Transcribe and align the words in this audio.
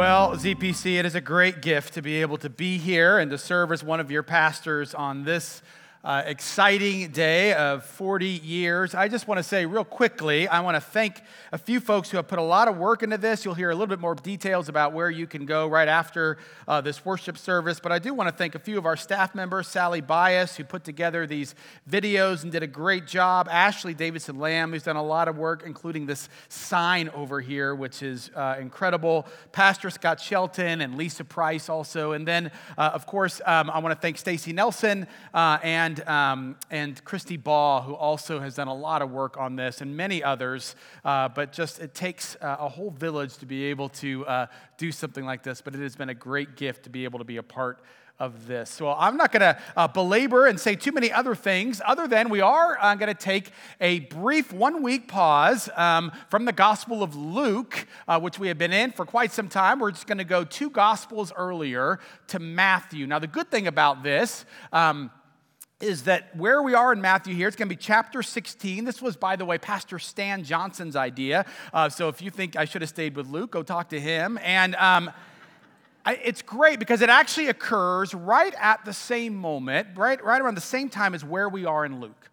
Well, 0.00 0.34
ZPC, 0.34 0.98
it 0.98 1.04
is 1.04 1.14
a 1.14 1.20
great 1.20 1.60
gift 1.60 1.92
to 1.92 2.00
be 2.00 2.22
able 2.22 2.38
to 2.38 2.48
be 2.48 2.78
here 2.78 3.18
and 3.18 3.30
to 3.30 3.36
serve 3.36 3.70
as 3.70 3.84
one 3.84 4.00
of 4.00 4.10
your 4.10 4.22
pastors 4.22 4.94
on 4.94 5.24
this 5.24 5.60
uh, 6.02 6.22
exciting 6.24 7.10
day 7.10 7.52
of 7.52 7.84
40 7.84 8.26
years. 8.26 8.94
I 8.94 9.08
just 9.08 9.28
want 9.28 9.36
to 9.38 9.42
say, 9.42 9.66
real 9.66 9.84
quickly, 9.84 10.48
I 10.48 10.60
want 10.60 10.76
to 10.76 10.80
thank 10.80 11.20
a 11.52 11.58
few 11.58 11.78
folks 11.78 12.10
who 12.10 12.16
have 12.16 12.26
put 12.26 12.38
a 12.38 12.42
lot 12.42 12.68
of 12.68 12.78
work 12.78 13.02
into 13.02 13.18
this. 13.18 13.44
You'll 13.44 13.52
hear 13.52 13.68
a 13.68 13.74
little 13.74 13.86
bit 13.86 14.00
more 14.00 14.14
details 14.14 14.70
about 14.70 14.94
where 14.94 15.10
you 15.10 15.26
can 15.26 15.44
go 15.44 15.68
right 15.68 15.88
after 15.88 16.38
uh, 16.66 16.80
this 16.80 17.04
worship 17.04 17.36
service. 17.36 17.80
But 17.80 17.92
I 17.92 17.98
do 17.98 18.14
want 18.14 18.30
to 18.30 18.34
thank 18.34 18.54
a 18.54 18.58
few 18.58 18.78
of 18.78 18.86
our 18.86 18.96
staff 18.96 19.34
members, 19.34 19.68
Sally 19.68 20.00
Bias, 20.00 20.56
who 20.56 20.64
put 20.64 20.84
together 20.84 21.26
these 21.26 21.54
videos 21.88 22.44
and 22.44 22.50
did 22.50 22.62
a 22.62 22.66
great 22.66 23.06
job, 23.06 23.46
Ashley 23.50 23.92
Davidson 23.92 24.38
Lamb, 24.38 24.72
who's 24.72 24.84
done 24.84 24.96
a 24.96 25.02
lot 25.02 25.28
of 25.28 25.36
work, 25.36 25.64
including 25.66 26.06
this 26.06 26.30
sign 26.48 27.10
over 27.10 27.42
here, 27.42 27.74
which 27.74 28.02
is 28.02 28.30
uh, 28.34 28.56
incredible, 28.58 29.26
Pastor 29.52 29.90
Scott 29.90 30.18
Shelton 30.18 30.80
and 30.80 30.96
Lisa 30.96 31.24
Price 31.24 31.68
also. 31.68 32.12
And 32.12 32.26
then, 32.26 32.50
uh, 32.78 32.92
of 32.94 33.04
course, 33.04 33.42
um, 33.44 33.68
I 33.68 33.80
want 33.80 33.94
to 33.94 34.00
thank 34.00 34.16
Stacy 34.16 34.54
Nelson 34.54 35.06
uh, 35.34 35.58
and 35.62 35.89
and, 35.90 36.08
um, 36.08 36.56
and 36.70 37.04
Christy 37.04 37.36
Ball, 37.36 37.82
who 37.82 37.94
also 37.94 38.38
has 38.38 38.54
done 38.54 38.68
a 38.68 38.74
lot 38.74 39.02
of 39.02 39.10
work 39.10 39.36
on 39.36 39.56
this, 39.56 39.80
and 39.80 39.96
many 39.96 40.22
others. 40.22 40.76
Uh, 41.04 41.28
but 41.28 41.52
just 41.52 41.80
it 41.80 41.94
takes 41.94 42.36
uh, 42.36 42.56
a 42.60 42.68
whole 42.68 42.90
village 42.90 43.36
to 43.38 43.46
be 43.46 43.64
able 43.64 43.88
to 43.88 44.24
uh, 44.26 44.46
do 44.78 44.92
something 44.92 45.24
like 45.24 45.42
this. 45.42 45.60
But 45.60 45.74
it 45.74 45.80
has 45.80 45.96
been 45.96 46.08
a 46.08 46.14
great 46.14 46.56
gift 46.56 46.84
to 46.84 46.90
be 46.90 47.02
able 47.04 47.18
to 47.18 47.24
be 47.24 47.38
a 47.38 47.42
part 47.42 47.80
of 48.20 48.46
this. 48.46 48.70
So 48.70 48.92
I'm 48.92 49.16
not 49.16 49.32
going 49.32 49.40
to 49.40 49.58
uh, 49.76 49.88
belabor 49.88 50.46
and 50.46 50.60
say 50.60 50.76
too 50.76 50.92
many 50.92 51.10
other 51.10 51.34
things, 51.34 51.80
other 51.84 52.06
than 52.06 52.28
we 52.28 52.42
are 52.42 52.78
uh, 52.78 52.94
going 52.94 53.12
to 53.12 53.20
take 53.20 53.50
a 53.80 54.00
brief 54.00 54.52
one 54.52 54.82
week 54.82 55.08
pause 55.08 55.70
um, 55.74 56.12
from 56.28 56.44
the 56.44 56.52
Gospel 56.52 57.02
of 57.02 57.16
Luke, 57.16 57.86
uh, 58.06 58.20
which 58.20 58.38
we 58.38 58.48
have 58.48 58.58
been 58.58 58.74
in 58.74 58.92
for 58.92 59.06
quite 59.06 59.32
some 59.32 59.48
time. 59.48 59.80
We're 59.80 59.90
just 59.90 60.06
going 60.06 60.18
to 60.18 60.24
go 60.24 60.44
two 60.44 60.70
Gospels 60.70 61.32
earlier 61.34 61.98
to 62.28 62.38
Matthew. 62.38 63.06
Now, 63.06 63.18
the 63.18 63.26
good 63.26 63.50
thing 63.50 63.66
about 63.66 64.02
this, 64.02 64.44
um, 64.70 65.10
is 65.80 66.02
that 66.02 66.34
where 66.36 66.62
we 66.62 66.74
are 66.74 66.92
in 66.92 67.00
Matthew 67.00 67.34
here, 67.34 67.48
it's 67.48 67.56
going 67.56 67.68
to 67.68 67.74
be 67.74 67.80
chapter 67.80 68.22
16. 68.22 68.84
This 68.84 69.00
was, 69.00 69.16
by 69.16 69.36
the 69.36 69.44
way, 69.44 69.58
Pastor 69.58 69.98
Stan 69.98 70.44
Johnson's 70.44 70.94
idea. 70.94 71.46
Uh, 71.72 71.88
so 71.88 72.08
if 72.08 72.20
you 72.20 72.30
think 72.30 72.56
I 72.56 72.66
should 72.66 72.82
have 72.82 72.90
stayed 72.90 73.16
with 73.16 73.26
Luke, 73.28 73.50
go 73.50 73.62
talk 73.62 73.88
to 73.90 74.00
him. 74.00 74.38
And 74.42 74.74
um, 74.76 75.10
I, 76.04 76.16
it's 76.22 76.42
great 76.42 76.78
because 76.78 77.02
it 77.02 77.08
actually 77.08 77.48
occurs 77.48 78.14
right 78.14 78.54
at 78.58 78.84
the 78.84 78.92
same 78.92 79.34
moment, 79.34 79.88
right, 79.96 80.22
right 80.22 80.40
around 80.40 80.54
the 80.54 80.60
same 80.60 80.88
time 80.88 81.14
as 81.14 81.24
where 81.24 81.48
we 81.48 81.64
are 81.64 81.84
in 81.84 82.00
Luke. 82.00 82.29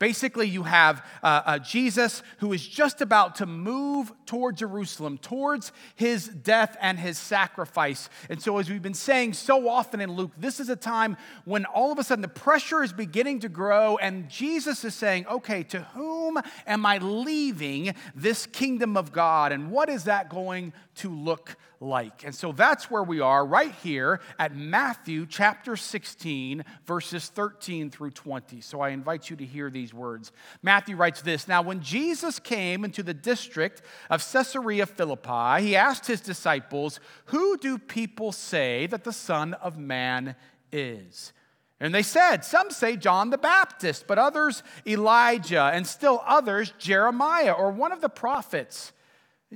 Basically, 0.00 0.48
you 0.48 0.62
have 0.62 1.04
uh, 1.22 1.42
uh, 1.44 1.58
Jesus 1.58 2.22
who 2.38 2.54
is 2.54 2.66
just 2.66 3.02
about 3.02 3.34
to 3.36 3.44
move 3.46 4.10
toward 4.24 4.56
Jerusalem, 4.56 5.18
towards 5.18 5.72
his 5.94 6.26
death 6.26 6.74
and 6.80 6.98
his 6.98 7.18
sacrifice. 7.18 8.08
And 8.30 8.40
so, 8.40 8.56
as 8.56 8.70
we've 8.70 8.80
been 8.80 8.94
saying 8.94 9.34
so 9.34 9.68
often 9.68 10.00
in 10.00 10.10
Luke, 10.10 10.32
this 10.38 10.58
is 10.58 10.70
a 10.70 10.74
time 10.74 11.18
when 11.44 11.66
all 11.66 11.92
of 11.92 11.98
a 11.98 12.02
sudden 12.02 12.22
the 12.22 12.28
pressure 12.28 12.82
is 12.82 12.94
beginning 12.94 13.40
to 13.40 13.50
grow, 13.50 13.98
and 13.98 14.30
Jesus 14.30 14.86
is 14.86 14.94
saying, 14.94 15.26
Okay, 15.26 15.64
to 15.64 15.82
whom 15.82 16.38
am 16.66 16.86
I 16.86 16.96
leaving 16.96 17.94
this 18.14 18.46
kingdom 18.46 18.96
of 18.96 19.12
God? 19.12 19.52
And 19.52 19.70
what 19.70 19.90
is 19.90 20.04
that 20.04 20.30
going 20.30 20.72
to 20.96 21.14
look 21.14 21.56
like. 21.80 22.24
And 22.24 22.34
so 22.34 22.52
that's 22.52 22.90
where 22.90 23.02
we 23.02 23.20
are 23.20 23.44
right 23.44 23.74
here 23.82 24.20
at 24.38 24.54
Matthew 24.54 25.26
chapter 25.26 25.76
16, 25.76 26.62
verses 26.84 27.28
13 27.28 27.90
through 27.90 28.10
20. 28.10 28.60
So 28.60 28.80
I 28.80 28.90
invite 28.90 29.30
you 29.30 29.36
to 29.36 29.44
hear 29.46 29.70
these 29.70 29.94
words. 29.94 30.30
Matthew 30.62 30.96
writes 30.96 31.22
this 31.22 31.48
Now, 31.48 31.62
when 31.62 31.80
Jesus 31.80 32.38
came 32.38 32.84
into 32.84 33.02
the 33.02 33.14
district 33.14 33.82
of 34.10 34.20
Caesarea 34.30 34.86
Philippi, 34.86 35.62
he 35.62 35.74
asked 35.74 36.06
his 36.06 36.20
disciples, 36.20 37.00
Who 37.26 37.56
do 37.56 37.78
people 37.78 38.32
say 38.32 38.86
that 38.88 39.04
the 39.04 39.12
Son 39.12 39.54
of 39.54 39.78
Man 39.78 40.36
is? 40.70 41.32
And 41.80 41.94
they 41.94 42.02
said, 42.02 42.44
Some 42.44 42.70
say 42.70 42.96
John 42.96 43.30
the 43.30 43.38
Baptist, 43.38 44.06
but 44.06 44.18
others 44.18 44.62
Elijah, 44.86 45.70
and 45.72 45.86
still 45.86 46.22
others 46.26 46.74
Jeremiah 46.78 47.52
or 47.52 47.70
one 47.70 47.92
of 47.92 48.02
the 48.02 48.10
prophets. 48.10 48.92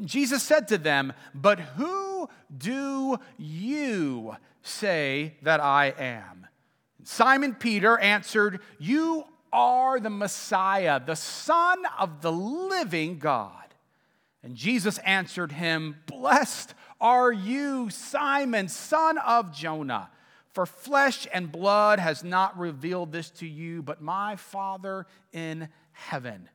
Jesus 0.02 0.42
said 0.42 0.68
to 0.68 0.78
them, 0.78 1.12
But 1.34 1.60
who 1.60 2.28
do 2.56 3.18
you 3.38 4.36
say 4.62 5.34
that 5.42 5.60
I 5.60 5.94
am? 5.98 6.46
Simon 7.04 7.54
Peter 7.54 7.98
answered, 7.98 8.60
You 8.78 9.24
are 9.52 10.00
the 10.00 10.10
Messiah, 10.10 11.00
the 11.04 11.14
Son 11.14 11.78
of 11.98 12.22
the 12.22 12.32
living 12.32 13.18
God. 13.18 13.64
And 14.42 14.56
Jesus 14.56 14.98
answered 14.98 15.52
him, 15.52 15.96
Blessed 16.06 16.74
are 17.00 17.32
you, 17.32 17.88
Simon, 17.90 18.68
son 18.68 19.18
of 19.18 19.52
Jonah, 19.54 20.10
for 20.52 20.66
flesh 20.66 21.26
and 21.32 21.50
blood 21.50 21.98
has 21.98 22.22
not 22.22 22.58
revealed 22.58 23.10
this 23.10 23.30
to 23.30 23.46
you, 23.46 23.82
but 23.82 24.02
my 24.02 24.36
Father 24.36 25.06
in 25.32 25.68
heaven. 25.92 26.48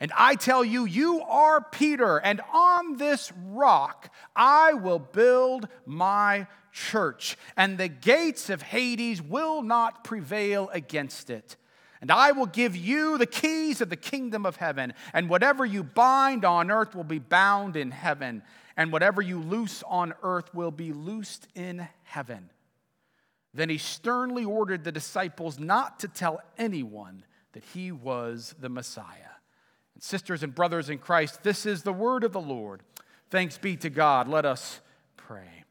And 0.00 0.12
I 0.16 0.36
tell 0.36 0.64
you, 0.64 0.84
you 0.84 1.22
are 1.22 1.60
Peter, 1.60 2.18
and 2.18 2.40
on 2.52 2.96
this 2.98 3.32
rock 3.48 4.14
I 4.36 4.74
will 4.74 5.00
build 5.00 5.68
my 5.86 6.46
church, 6.72 7.36
and 7.56 7.76
the 7.76 7.88
gates 7.88 8.48
of 8.48 8.62
Hades 8.62 9.20
will 9.20 9.62
not 9.62 10.04
prevail 10.04 10.70
against 10.72 11.30
it. 11.30 11.56
And 12.00 12.12
I 12.12 12.30
will 12.30 12.46
give 12.46 12.76
you 12.76 13.18
the 13.18 13.26
keys 13.26 13.80
of 13.80 13.90
the 13.90 13.96
kingdom 13.96 14.46
of 14.46 14.56
heaven, 14.56 14.94
and 15.12 15.28
whatever 15.28 15.66
you 15.66 15.82
bind 15.82 16.44
on 16.44 16.70
earth 16.70 16.94
will 16.94 17.02
be 17.02 17.18
bound 17.18 17.74
in 17.74 17.90
heaven, 17.90 18.42
and 18.76 18.92
whatever 18.92 19.20
you 19.20 19.40
loose 19.40 19.82
on 19.88 20.14
earth 20.22 20.54
will 20.54 20.70
be 20.70 20.92
loosed 20.92 21.48
in 21.56 21.88
heaven. 22.04 22.50
Then 23.52 23.68
he 23.68 23.78
sternly 23.78 24.44
ordered 24.44 24.84
the 24.84 24.92
disciples 24.92 25.58
not 25.58 25.98
to 26.00 26.08
tell 26.08 26.40
anyone 26.56 27.24
that 27.52 27.64
he 27.64 27.90
was 27.90 28.54
the 28.60 28.68
Messiah. 28.68 29.37
Sisters 30.00 30.42
and 30.42 30.54
brothers 30.54 30.90
in 30.90 30.98
Christ, 30.98 31.42
this 31.42 31.66
is 31.66 31.82
the 31.82 31.92
word 31.92 32.24
of 32.24 32.32
the 32.32 32.40
Lord. 32.40 32.82
Thanks 33.30 33.58
be 33.58 33.76
to 33.76 33.90
God. 33.90 34.28
Let 34.28 34.46
us 34.46 34.80
pray. 35.16 35.64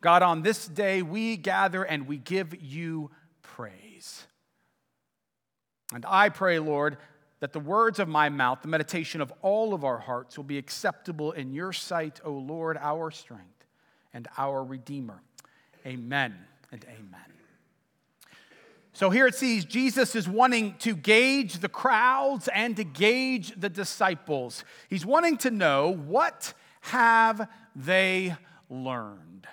God, 0.00 0.22
on 0.22 0.42
this 0.42 0.66
day 0.68 1.02
we 1.02 1.36
gather 1.36 1.82
and 1.82 2.06
we 2.06 2.18
give 2.18 2.54
you 2.62 3.10
praise. 3.42 4.26
And 5.94 6.04
I 6.06 6.28
pray, 6.28 6.58
Lord, 6.58 6.98
that 7.40 7.52
the 7.52 7.60
words 7.60 7.98
of 7.98 8.08
my 8.08 8.28
mouth, 8.28 8.62
the 8.62 8.68
meditation 8.68 9.20
of 9.20 9.32
all 9.42 9.74
of 9.74 9.84
our 9.84 9.98
hearts 9.98 10.36
will 10.36 10.44
be 10.44 10.58
acceptable 10.58 11.32
in 11.32 11.52
your 11.52 11.72
sight, 11.72 12.20
O 12.24 12.32
Lord, 12.32 12.78
our 12.80 13.10
strength 13.10 13.66
and 14.12 14.28
our 14.38 14.62
Redeemer. 14.64 15.20
Amen 15.86 16.34
and 16.72 16.84
amen. 16.84 17.33
So 18.94 19.10
here 19.10 19.26
it 19.26 19.34
sees 19.34 19.64
Jesus 19.64 20.14
is 20.14 20.28
wanting 20.28 20.76
to 20.78 20.94
gauge 20.94 21.58
the 21.58 21.68
crowds 21.68 22.48
and 22.54 22.76
to 22.76 22.84
gauge 22.84 23.52
the 23.60 23.68
disciples. 23.68 24.64
He's 24.88 25.04
wanting 25.04 25.36
to 25.38 25.50
know 25.50 25.92
what 25.92 26.54
have 26.82 27.48
they 27.74 28.36
learned. 28.70 29.48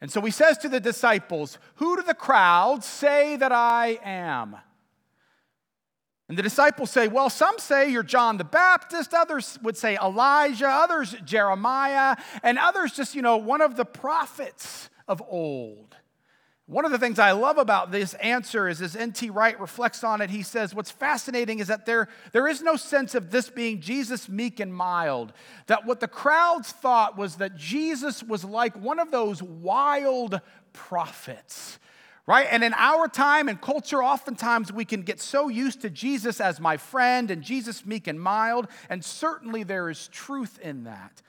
And 0.00 0.10
so 0.10 0.20
he 0.20 0.32
says 0.32 0.58
to 0.58 0.68
the 0.68 0.80
disciples, 0.80 1.56
Who 1.76 1.96
do 1.96 2.02
the 2.02 2.14
crowds 2.14 2.84
say 2.84 3.36
that 3.36 3.52
I 3.52 4.00
am? 4.02 4.56
And 6.28 6.36
the 6.36 6.42
disciples 6.42 6.90
say, 6.90 7.06
Well, 7.06 7.30
some 7.30 7.60
say 7.60 7.90
you're 7.90 8.02
John 8.02 8.38
the 8.38 8.44
Baptist, 8.44 9.14
others 9.14 9.56
would 9.62 9.76
say 9.76 9.96
Elijah, 10.02 10.68
others 10.68 11.14
Jeremiah, 11.24 12.16
and 12.42 12.58
others 12.58 12.92
just, 12.92 13.14
you 13.14 13.22
know, 13.22 13.36
one 13.36 13.60
of 13.60 13.76
the 13.76 13.84
prophets 13.84 14.90
of 15.06 15.22
old. 15.28 15.96
One 16.66 16.86
of 16.86 16.92
the 16.92 16.98
things 16.98 17.18
I 17.18 17.32
love 17.32 17.58
about 17.58 17.92
this 17.92 18.14
answer 18.14 18.68
is 18.68 18.80
as 18.80 18.96
N.T. 18.96 19.28
Wright 19.28 19.60
reflects 19.60 20.02
on 20.02 20.22
it, 20.22 20.30
he 20.30 20.42
says, 20.42 20.74
What's 20.74 20.90
fascinating 20.90 21.58
is 21.58 21.68
that 21.68 21.84
there, 21.84 22.08
there 22.32 22.48
is 22.48 22.62
no 22.62 22.76
sense 22.76 23.14
of 23.14 23.30
this 23.30 23.50
being 23.50 23.82
Jesus 23.82 24.30
meek 24.30 24.60
and 24.60 24.74
mild. 24.74 25.34
That 25.66 25.84
what 25.84 26.00
the 26.00 26.08
crowds 26.08 26.72
thought 26.72 27.18
was 27.18 27.36
that 27.36 27.56
Jesus 27.56 28.22
was 28.22 28.46
like 28.46 28.74
one 28.76 28.98
of 28.98 29.10
those 29.10 29.42
wild 29.42 30.40
prophets, 30.72 31.78
right? 32.26 32.46
And 32.50 32.64
in 32.64 32.72
our 32.72 33.08
time 33.08 33.48
and 33.48 33.60
culture, 33.60 34.02
oftentimes 34.02 34.72
we 34.72 34.86
can 34.86 35.02
get 35.02 35.20
so 35.20 35.48
used 35.48 35.82
to 35.82 35.90
Jesus 35.90 36.40
as 36.40 36.60
my 36.60 36.78
friend 36.78 37.30
and 37.30 37.42
Jesus 37.42 37.84
meek 37.84 38.06
and 38.06 38.18
mild, 38.18 38.68
and 38.88 39.04
certainly 39.04 39.64
there 39.64 39.90
is 39.90 40.08
truth 40.08 40.58
in 40.60 40.84
that. 40.84 41.20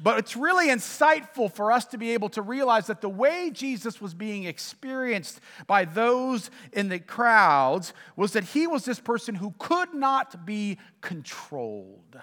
But 0.00 0.18
it's 0.18 0.36
really 0.36 0.68
insightful 0.68 1.52
for 1.52 1.72
us 1.72 1.84
to 1.86 1.98
be 1.98 2.12
able 2.12 2.28
to 2.30 2.42
realize 2.42 2.86
that 2.86 3.00
the 3.00 3.08
way 3.08 3.50
Jesus 3.52 4.00
was 4.00 4.14
being 4.14 4.44
experienced 4.44 5.40
by 5.66 5.84
those 5.84 6.50
in 6.72 6.88
the 6.88 7.00
crowds 7.00 7.92
was 8.14 8.32
that 8.32 8.44
he 8.44 8.66
was 8.66 8.84
this 8.84 9.00
person 9.00 9.34
who 9.34 9.54
could 9.58 9.94
not 9.94 10.46
be 10.46 10.78
controlled. 11.00 12.16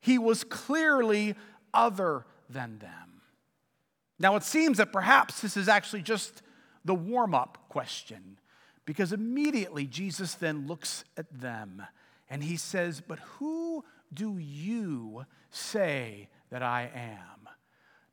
He 0.00 0.16
was 0.16 0.44
clearly 0.44 1.34
other 1.74 2.24
than 2.48 2.78
them. 2.78 3.22
Now, 4.18 4.36
it 4.36 4.44
seems 4.44 4.78
that 4.78 4.92
perhaps 4.92 5.40
this 5.40 5.56
is 5.56 5.68
actually 5.68 6.02
just 6.02 6.42
the 6.84 6.94
warm 6.94 7.34
up 7.34 7.68
question, 7.68 8.38
because 8.84 9.12
immediately 9.12 9.86
Jesus 9.86 10.34
then 10.34 10.66
looks 10.68 11.04
at 11.16 11.26
them 11.32 11.82
and 12.30 12.44
he 12.44 12.56
says, 12.56 13.00
But 13.00 13.18
who 13.18 13.84
do 14.14 14.38
you 14.38 15.24
say 15.50 16.28
that 16.52 16.62
I 16.62 16.90
am. 16.94 17.48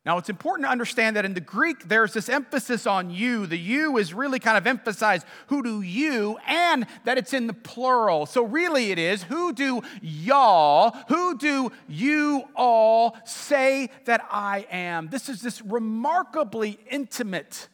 Now, 0.05 0.17
it's 0.17 0.29
important 0.29 0.65
to 0.65 0.71
understand 0.71 1.17
that 1.17 1.25
in 1.25 1.33
the 1.33 1.41
Greek, 1.41 1.89
there's 1.89 2.13
this 2.13 2.29
emphasis 2.29 2.87
on 2.87 3.11
you. 3.11 3.45
The 3.45 3.59
you 3.59 3.97
is 3.97 4.13
really 4.13 4.39
kind 4.39 4.57
of 4.57 4.65
emphasized 4.65 5.25
who 5.47 5.61
do 5.61 5.81
you, 5.81 6.37
and 6.47 6.87
that 7.03 7.17
it's 7.17 7.33
in 7.33 7.47
the 7.47 7.53
plural. 7.53 8.25
So, 8.25 8.43
really, 8.43 8.91
it 8.91 8.97
is 8.97 9.23
who 9.23 9.51
do 9.51 9.81
y'all, 10.01 10.95
who 11.09 11.37
do 11.37 11.71
you 11.89 12.45
all 12.55 13.17
say 13.25 13.89
that 14.05 14.25
I 14.31 14.65
am? 14.71 15.09
This 15.09 15.27
is 15.27 15.41
this 15.41 15.61
remarkably 15.61 16.79
intimate 16.89 17.67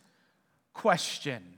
question. 0.73 1.54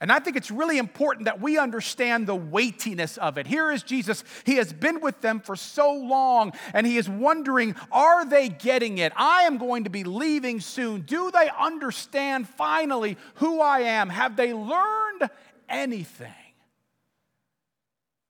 And 0.00 0.12
I 0.12 0.20
think 0.20 0.36
it's 0.36 0.50
really 0.50 0.78
important 0.78 1.24
that 1.24 1.40
we 1.40 1.58
understand 1.58 2.28
the 2.28 2.36
weightiness 2.36 3.16
of 3.16 3.36
it. 3.36 3.48
Here 3.48 3.72
is 3.72 3.82
Jesus. 3.82 4.22
He 4.46 4.54
has 4.54 4.72
been 4.72 5.00
with 5.00 5.20
them 5.20 5.40
for 5.40 5.56
so 5.56 5.92
long, 5.92 6.52
and 6.72 6.86
he 6.86 6.96
is 6.98 7.08
wondering 7.08 7.74
are 7.90 8.24
they 8.24 8.48
getting 8.48 8.98
it? 8.98 9.12
I 9.16 9.42
am 9.42 9.58
going 9.58 9.84
to 9.84 9.90
be 9.90 10.04
leaving 10.04 10.60
soon. 10.60 11.00
Do 11.00 11.32
they 11.32 11.50
understand 11.58 12.48
finally 12.48 13.16
who 13.34 13.60
I 13.60 13.80
am? 13.80 14.08
Have 14.08 14.36
they 14.36 14.54
learned 14.54 15.30
anything? 15.68 16.32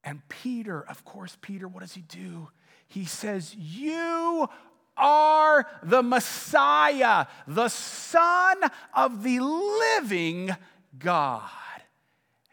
And 0.03 0.27
Peter, 0.27 0.81
of 0.81 1.05
course, 1.05 1.37
Peter, 1.39 1.67
what 1.67 1.81
does 1.81 1.93
he 1.93 2.01
do? 2.01 2.49
He 2.87 3.05
says, 3.05 3.55
You 3.55 4.49
are 4.97 5.67
the 5.83 6.01
Messiah, 6.01 7.27
the 7.47 7.69
Son 7.69 8.57
of 8.95 9.21
the 9.21 9.39
living 9.39 10.55
God. 10.99 11.49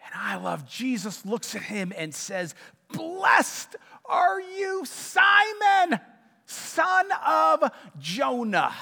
And 0.05 0.15
I 0.15 0.37
love 0.37 0.69
Jesus 0.69 1.27
looks 1.27 1.55
at 1.55 1.63
him 1.63 1.93
and 1.97 2.15
says, 2.15 2.55
Blessed 2.93 3.77
are 4.05 4.41
you, 4.41 4.85
Simon, 4.85 6.01
son 6.47 7.07
of 7.27 7.71
Jonah. 7.99 8.75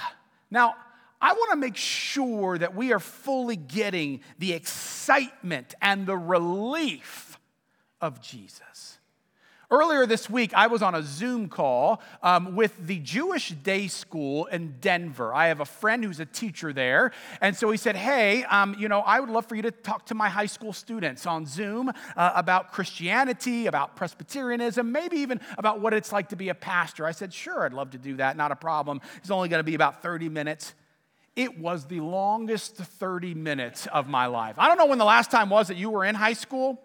Now, 0.50 0.74
I 1.20 1.32
want 1.32 1.52
to 1.52 1.56
make 1.56 1.76
sure 1.76 2.58
that 2.58 2.74
we 2.74 2.92
are 2.92 3.00
fully 3.00 3.56
getting 3.56 4.20
the 4.38 4.52
excitement 4.52 5.74
and 5.80 6.06
the 6.06 6.16
relief 6.16 7.38
of 8.00 8.20
Jesus. 8.20 8.93
Earlier 9.74 10.06
this 10.06 10.30
week, 10.30 10.54
I 10.54 10.68
was 10.68 10.82
on 10.82 10.94
a 10.94 11.02
Zoom 11.02 11.48
call 11.48 12.00
um, 12.22 12.54
with 12.54 12.76
the 12.86 13.00
Jewish 13.00 13.48
Day 13.48 13.88
School 13.88 14.46
in 14.46 14.76
Denver. 14.80 15.34
I 15.34 15.48
have 15.48 15.58
a 15.58 15.64
friend 15.64 16.04
who's 16.04 16.20
a 16.20 16.26
teacher 16.26 16.72
there. 16.72 17.10
And 17.40 17.56
so 17.56 17.68
he 17.72 17.76
said, 17.76 17.96
Hey, 17.96 18.44
um, 18.44 18.76
you 18.78 18.88
know, 18.88 19.00
I 19.00 19.18
would 19.18 19.30
love 19.30 19.46
for 19.46 19.56
you 19.56 19.62
to 19.62 19.72
talk 19.72 20.06
to 20.06 20.14
my 20.14 20.28
high 20.28 20.46
school 20.46 20.72
students 20.72 21.26
on 21.26 21.44
Zoom 21.44 21.88
uh, 21.88 22.32
about 22.36 22.70
Christianity, 22.70 23.66
about 23.66 23.96
Presbyterianism, 23.96 24.92
maybe 24.92 25.16
even 25.16 25.40
about 25.58 25.80
what 25.80 25.92
it's 25.92 26.12
like 26.12 26.28
to 26.28 26.36
be 26.36 26.50
a 26.50 26.54
pastor. 26.54 27.04
I 27.04 27.10
said, 27.10 27.34
Sure, 27.34 27.64
I'd 27.64 27.72
love 27.72 27.90
to 27.90 27.98
do 27.98 28.14
that. 28.18 28.36
Not 28.36 28.52
a 28.52 28.56
problem. 28.56 29.00
It's 29.16 29.30
only 29.32 29.48
going 29.48 29.58
to 29.58 29.64
be 29.64 29.74
about 29.74 30.02
30 30.02 30.28
minutes. 30.28 30.72
It 31.34 31.58
was 31.58 31.86
the 31.86 31.98
longest 31.98 32.76
30 32.76 33.34
minutes 33.34 33.88
of 33.88 34.06
my 34.06 34.26
life. 34.26 34.56
I 34.56 34.68
don't 34.68 34.78
know 34.78 34.86
when 34.86 34.98
the 34.98 35.04
last 35.04 35.32
time 35.32 35.50
was 35.50 35.66
that 35.66 35.76
you 35.76 35.90
were 35.90 36.04
in 36.04 36.14
high 36.14 36.34
school. 36.34 36.80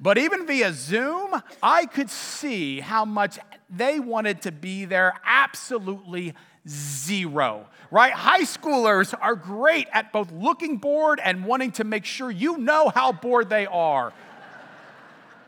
But 0.00 0.18
even 0.18 0.46
via 0.46 0.72
Zoom, 0.72 1.40
I 1.62 1.86
could 1.86 2.10
see 2.10 2.80
how 2.80 3.04
much 3.04 3.38
they 3.70 4.00
wanted 4.00 4.42
to 4.42 4.52
be 4.52 4.84
there 4.84 5.14
absolutely 5.24 6.34
zero, 6.68 7.66
right? 7.90 8.12
High 8.12 8.42
schoolers 8.42 9.14
are 9.20 9.36
great 9.36 9.86
at 9.92 10.12
both 10.12 10.32
looking 10.32 10.78
bored 10.78 11.20
and 11.22 11.44
wanting 11.44 11.72
to 11.72 11.84
make 11.84 12.04
sure 12.04 12.30
you 12.30 12.58
know 12.58 12.88
how 12.88 13.12
bored 13.12 13.48
they 13.48 13.66
are 13.66 14.12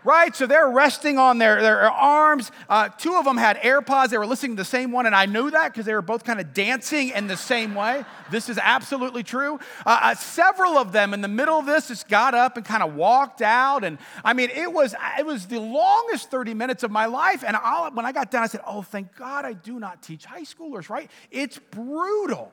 right? 0.06 0.34
So 0.34 0.46
they're 0.46 0.70
resting 0.70 1.18
on 1.18 1.38
their, 1.38 1.60
their 1.60 1.90
arms. 1.90 2.52
Uh, 2.68 2.88
two 2.88 3.14
of 3.16 3.24
them 3.24 3.36
had 3.36 3.56
AirPods. 3.58 4.10
They 4.10 4.18
were 4.18 4.26
listening 4.26 4.52
to 4.56 4.60
the 4.60 4.64
same 4.64 4.92
one, 4.92 5.04
and 5.04 5.14
I 5.14 5.26
knew 5.26 5.50
that 5.50 5.72
because 5.72 5.84
they 5.84 5.94
were 5.94 6.00
both 6.00 6.22
kind 6.22 6.40
of 6.40 6.54
dancing 6.54 7.10
in 7.10 7.26
the 7.26 7.36
same 7.36 7.74
way. 7.74 8.04
This 8.30 8.48
is 8.48 8.58
absolutely 8.62 9.24
true. 9.24 9.58
Uh, 9.84 9.98
uh, 10.02 10.14
several 10.14 10.78
of 10.78 10.92
them 10.92 11.12
in 11.12 11.20
the 11.20 11.28
middle 11.28 11.58
of 11.58 11.66
this 11.66 11.88
just 11.88 12.08
got 12.08 12.34
up 12.34 12.56
and 12.56 12.64
kind 12.64 12.84
of 12.84 12.94
walked 12.94 13.42
out. 13.42 13.82
And 13.82 13.98
I 14.24 14.32
mean, 14.32 14.50
it 14.50 14.72
was, 14.72 14.94
it 15.18 15.26
was 15.26 15.46
the 15.46 15.60
longest 15.60 16.30
30 16.30 16.54
minutes 16.54 16.84
of 16.84 16.92
my 16.92 17.06
life. 17.06 17.42
And 17.44 17.56
I'll, 17.56 17.90
when 17.90 18.06
I 18.06 18.12
got 18.12 18.30
done, 18.30 18.44
I 18.44 18.46
said, 18.46 18.60
Oh, 18.66 18.82
thank 18.82 19.16
God 19.16 19.44
I 19.44 19.54
do 19.54 19.80
not 19.80 20.02
teach 20.02 20.24
high 20.24 20.42
schoolers, 20.42 20.88
right? 20.88 21.10
It's 21.32 21.58
brutal. 21.58 22.52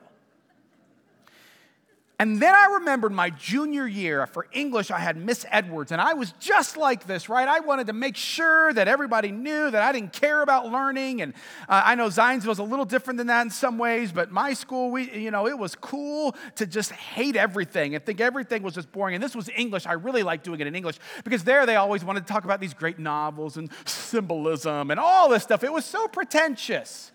And 2.20 2.40
then 2.40 2.54
I 2.54 2.74
remembered 2.74 3.10
my 3.10 3.30
junior 3.30 3.88
year 3.88 4.24
for 4.28 4.46
English, 4.52 4.92
I 4.92 5.00
had 5.00 5.16
Miss 5.16 5.44
Edwards, 5.50 5.90
and 5.90 6.00
I 6.00 6.14
was 6.14 6.32
just 6.38 6.76
like 6.76 7.06
this, 7.08 7.28
right? 7.28 7.48
I 7.48 7.58
wanted 7.58 7.88
to 7.88 7.92
make 7.92 8.14
sure 8.14 8.72
that 8.72 8.86
everybody 8.86 9.32
knew 9.32 9.68
that 9.68 9.82
I 9.82 9.90
didn't 9.90 10.12
care 10.12 10.40
about 10.40 10.70
learning. 10.70 11.22
And 11.22 11.34
uh, 11.68 11.82
I 11.84 11.96
know 11.96 12.06
Zionsville's 12.06 12.60
a 12.60 12.64
little 12.64 12.84
different 12.84 13.18
than 13.18 13.26
that 13.26 13.42
in 13.42 13.50
some 13.50 13.78
ways, 13.78 14.12
but 14.12 14.30
my 14.30 14.52
school, 14.52 14.92
we, 14.92 15.10
you 15.10 15.32
know, 15.32 15.48
it 15.48 15.58
was 15.58 15.74
cool 15.74 16.36
to 16.54 16.66
just 16.66 16.92
hate 16.92 17.34
everything 17.34 17.96
and 17.96 18.04
think 18.06 18.20
everything 18.20 18.62
was 18.62 18.74
just 18.74 18.92
boring. 18.92 19.16
And 19.16 19.22
this 19.22 19.34
was 19.34 19.50
English. 19.56 19.84
I 19.84 19.94
really 19.94 20.22
liked 20.22 20.44
doing 20.44 20.60
it 20.60 20.68
in 20.68 20.76
English 20.76 20.98
because 21.24 21.42
there 21.42 21.66
they 21.66 21.76
always 21.76 22.04
wanted 22.04 22.28
to 22.28 22.32
talk 22.32 22.44
about 22.44 22.60
these 22.60 22.74
great 22.74 23.00
novels 23.00 23.56
and 23.56 23.70
symbolism 23.86 24.92
and 24.92 25.00
all 25.00 25.28
this 25.28 25.42
stuff. 25.42 25.64
It 25.64 25.72
was 25.72 25.84
so 25.84 26.06
pretentious. 26.06 27.10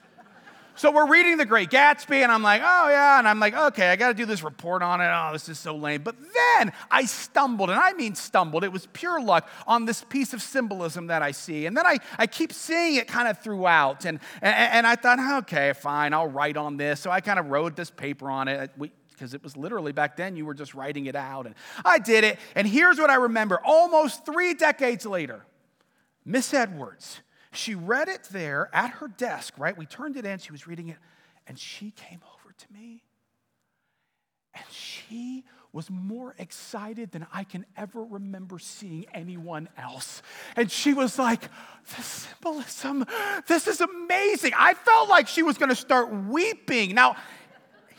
So 0.80 0.92
we're 0.92 1.08
reading 1.08 1.36
The 1.36 1.46
Great 1.46 1.70
Gatsby, 1.72 2.24
and 2.24 2.32
I'm 2.32 2.42
like, 2.42 2.62
oh 2.64 2.88
yeah. 2.88 3.20
And 3.20 3.28
I'm 3.28 3.38
like, 3.38 3.54
okay, 3.54 3.90
I 3.90 3.98
got 3.98 4.08
to 4.08 4.14
do 4.14 4.26
this 4.26 4.42
report 4.42 4.82
on 4.82 5.02
it. 5.02 5.10
Oh, 5.14 5.32
this 5.34 5.50
is 5.50 5.60
so 5.60 5.76
lame. 5.76 6.04
But 6.04 6.16
then 6.22 6.72
I 6.90 7.04
stumbled, 7.04 7.70
and 7.70 7.78
I 7.78 7.92
mean 7.92 8.16
stumbled. 8.16 8.64
It 8.64 8.72
was 8.72 8.88
pure 8.94 9.22
luck 9.22 9.50
on 9.68 9.84
this 9.84 10.06
piece 10.08 10.32
of 10.32 10.42
symbolism 10.42 11.08
that 11.08 11.22
I 11.22 11.32
see. 11.32 11.66
And 11.66 11.76
then 11.76 11.86
I, 11.86 11.98
I 12.18 12.28
keep 12.28 12.54
seeing 12.54 12.96
it 12.96 13.10
kind 13.10 13.28
of 13.28 13.40
throughout. 13.40 14.06
And, 14.06 14.22
and, 14.42 14.56
and 14.56 14.88
I 14.88 14.96
thought, 14.96 15.20
okay, 15.44 15.74
fine, 15.74 16.14
I'll 16.14 16.30
write 16.30 16.56
on 16.56 16.78
this. 16.78 17.02
So 17.02 17.12
I 17.12 17.20
kind 17.20 17.40
of 17.40 17.48
wrote 17.48 17.76
this 17.76 17.92
paper 17.92 18.32
on 18.32 18.48
it. 18.48 18.72
We, 18.78 18.94
because 19.10 19.34
it 19.34 19.44
was 19.44 19.58
literally 19.58 19.92
back 19.92 20.16
then 20.16 20.38
you 20.38 20.46
were 20.46 20.54
just 20.54 20.74
writing 20.74 21.08
it 21.08 21.16
out. 21.18 21.46
And 21.46 21.56
I 21.84 22.00
did 22.00 22.24
it. 22.24 22.40
And 22.56 22.66
here's 22.66 22.98
what 22.98 23.10
I 23.10 23.16
remember 23.16 23.60
almost 23.66 24.26
three 24.26 24.54
decades 24.54 25.06
later 25.06 25.46
Miss 26.24 26.54
Edwards 26.54 27.20
she 27.52 27.76
read 27.76 28.08
it 28.08 28.24
there 28.32 28.70
at 28.74 28.92
her 28.92 29.08
desk, 29.08 29.54
right? 29.58 29.78
We 29.78 29.86
turned 29.86 30.18
it 30.18 30.26
in, 30.26 30.40
she 30.40 30.52
was 30.52 30.68
reading 30.68 30.90
it, 30.90 30.98
and 31.48 31.58
she 31.58 31.92
came 31.92 32.20
over 32.34 32.54
to 32.56 32.74
me. 32.74 33.04
And 34.54 34.66
she 34.72 35.44
was 35.72 35.90
more 35.90 36.34
excited 36.40 37.12
than 37.12 37.28
I 37.32 37.44
can 37.44 37.66
ever 37.78 38.04
remember 38.04 38.58
seeing 38.58 39.06
anyone 39.14 39.70
else. 39.78 40.24
And 40.56 40.72
she 40.72 40.94
was 40.94 41.20
like, 41.20 41.42
The 41.96 42.02
symbolism, 42.02 43.06
this 43.48 43.68
is 43.68 43.82
amazing. 43.82 44.54
I 44.58 44.74
felt 44.74 45.10
like 45.10 45.28
she 45.28 45.44
was 45.44 45.58
gonna 45.58 45.76
start 45.76 46.12
weeping. 46.12 46.96
Now, 46.96 47.16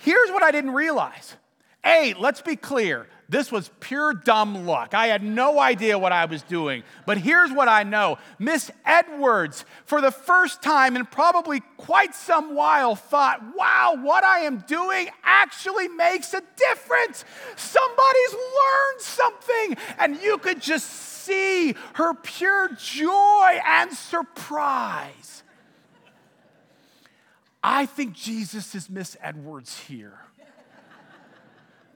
here's 0.01 0.31
what 0.31 0.43
I 0.43 0.51
didn't 0.51 0.73
realize. 0.73 1.37
A, 1.85 2.15
let's 2.15 2.43
be 2.43 2.57
clear. 2.57 3.07
This 3.31 3.53
was 3.53 3.71
pure 3.79 4.13
dumb 4.13 4.67
luck. 4.67 4.93
I 4.93 5.07
had 5.07 5.23
no 5.23 5.61
idea 5.61 5.97
what 5.97 6.11
I 6.11 6.25
was 6.25 6.43
doing. 6.43 6.83
But 7.07 7.17
here's 7.17 7.53
what 7.53 7.69
I 7.69 7.85
know 7.85 8.19
Miss 8.41 8.73
Edwards, 8.85 9.65
for 9.87 10.01
the 10.01 10.11
first 10.11 10.63
time 10.63 10.97
in 10.97 11.07
probably 11.07 11.61
quite 11.77 12.13
some 12.13 12.57
while, 12.57 12.97
thought, 12.97 13.41
wow, 13.57 13.97
what 14.03 14.25
I 14.25 14.41
am 14.41 14.65
doing 14.67 15.09
actually 15.23 15.87
makes 15.87 16.35
a 16.35 16.43
difference. 16.57 17.25
Somebody's 17.55 18.33
learned 18.33 19.01
something. 19.01 19.77
And 20.01 20.21
you 20.21 20.39
could 20.39 20.61
just 20.61 20.89
see 20.89 21.77
her 21.95 22.15
pure 22.15 22.71
joy 22.75 23.61
and 23.65 23.93
surprise. 23.93 25.45
I 27.63 27.87
think 27.87 28.15
Jesus 28.15 28.75
is 28.75 28.91
Miss 28.91 29.17
Edwards 29.21 29.79
here. 29.83 30.19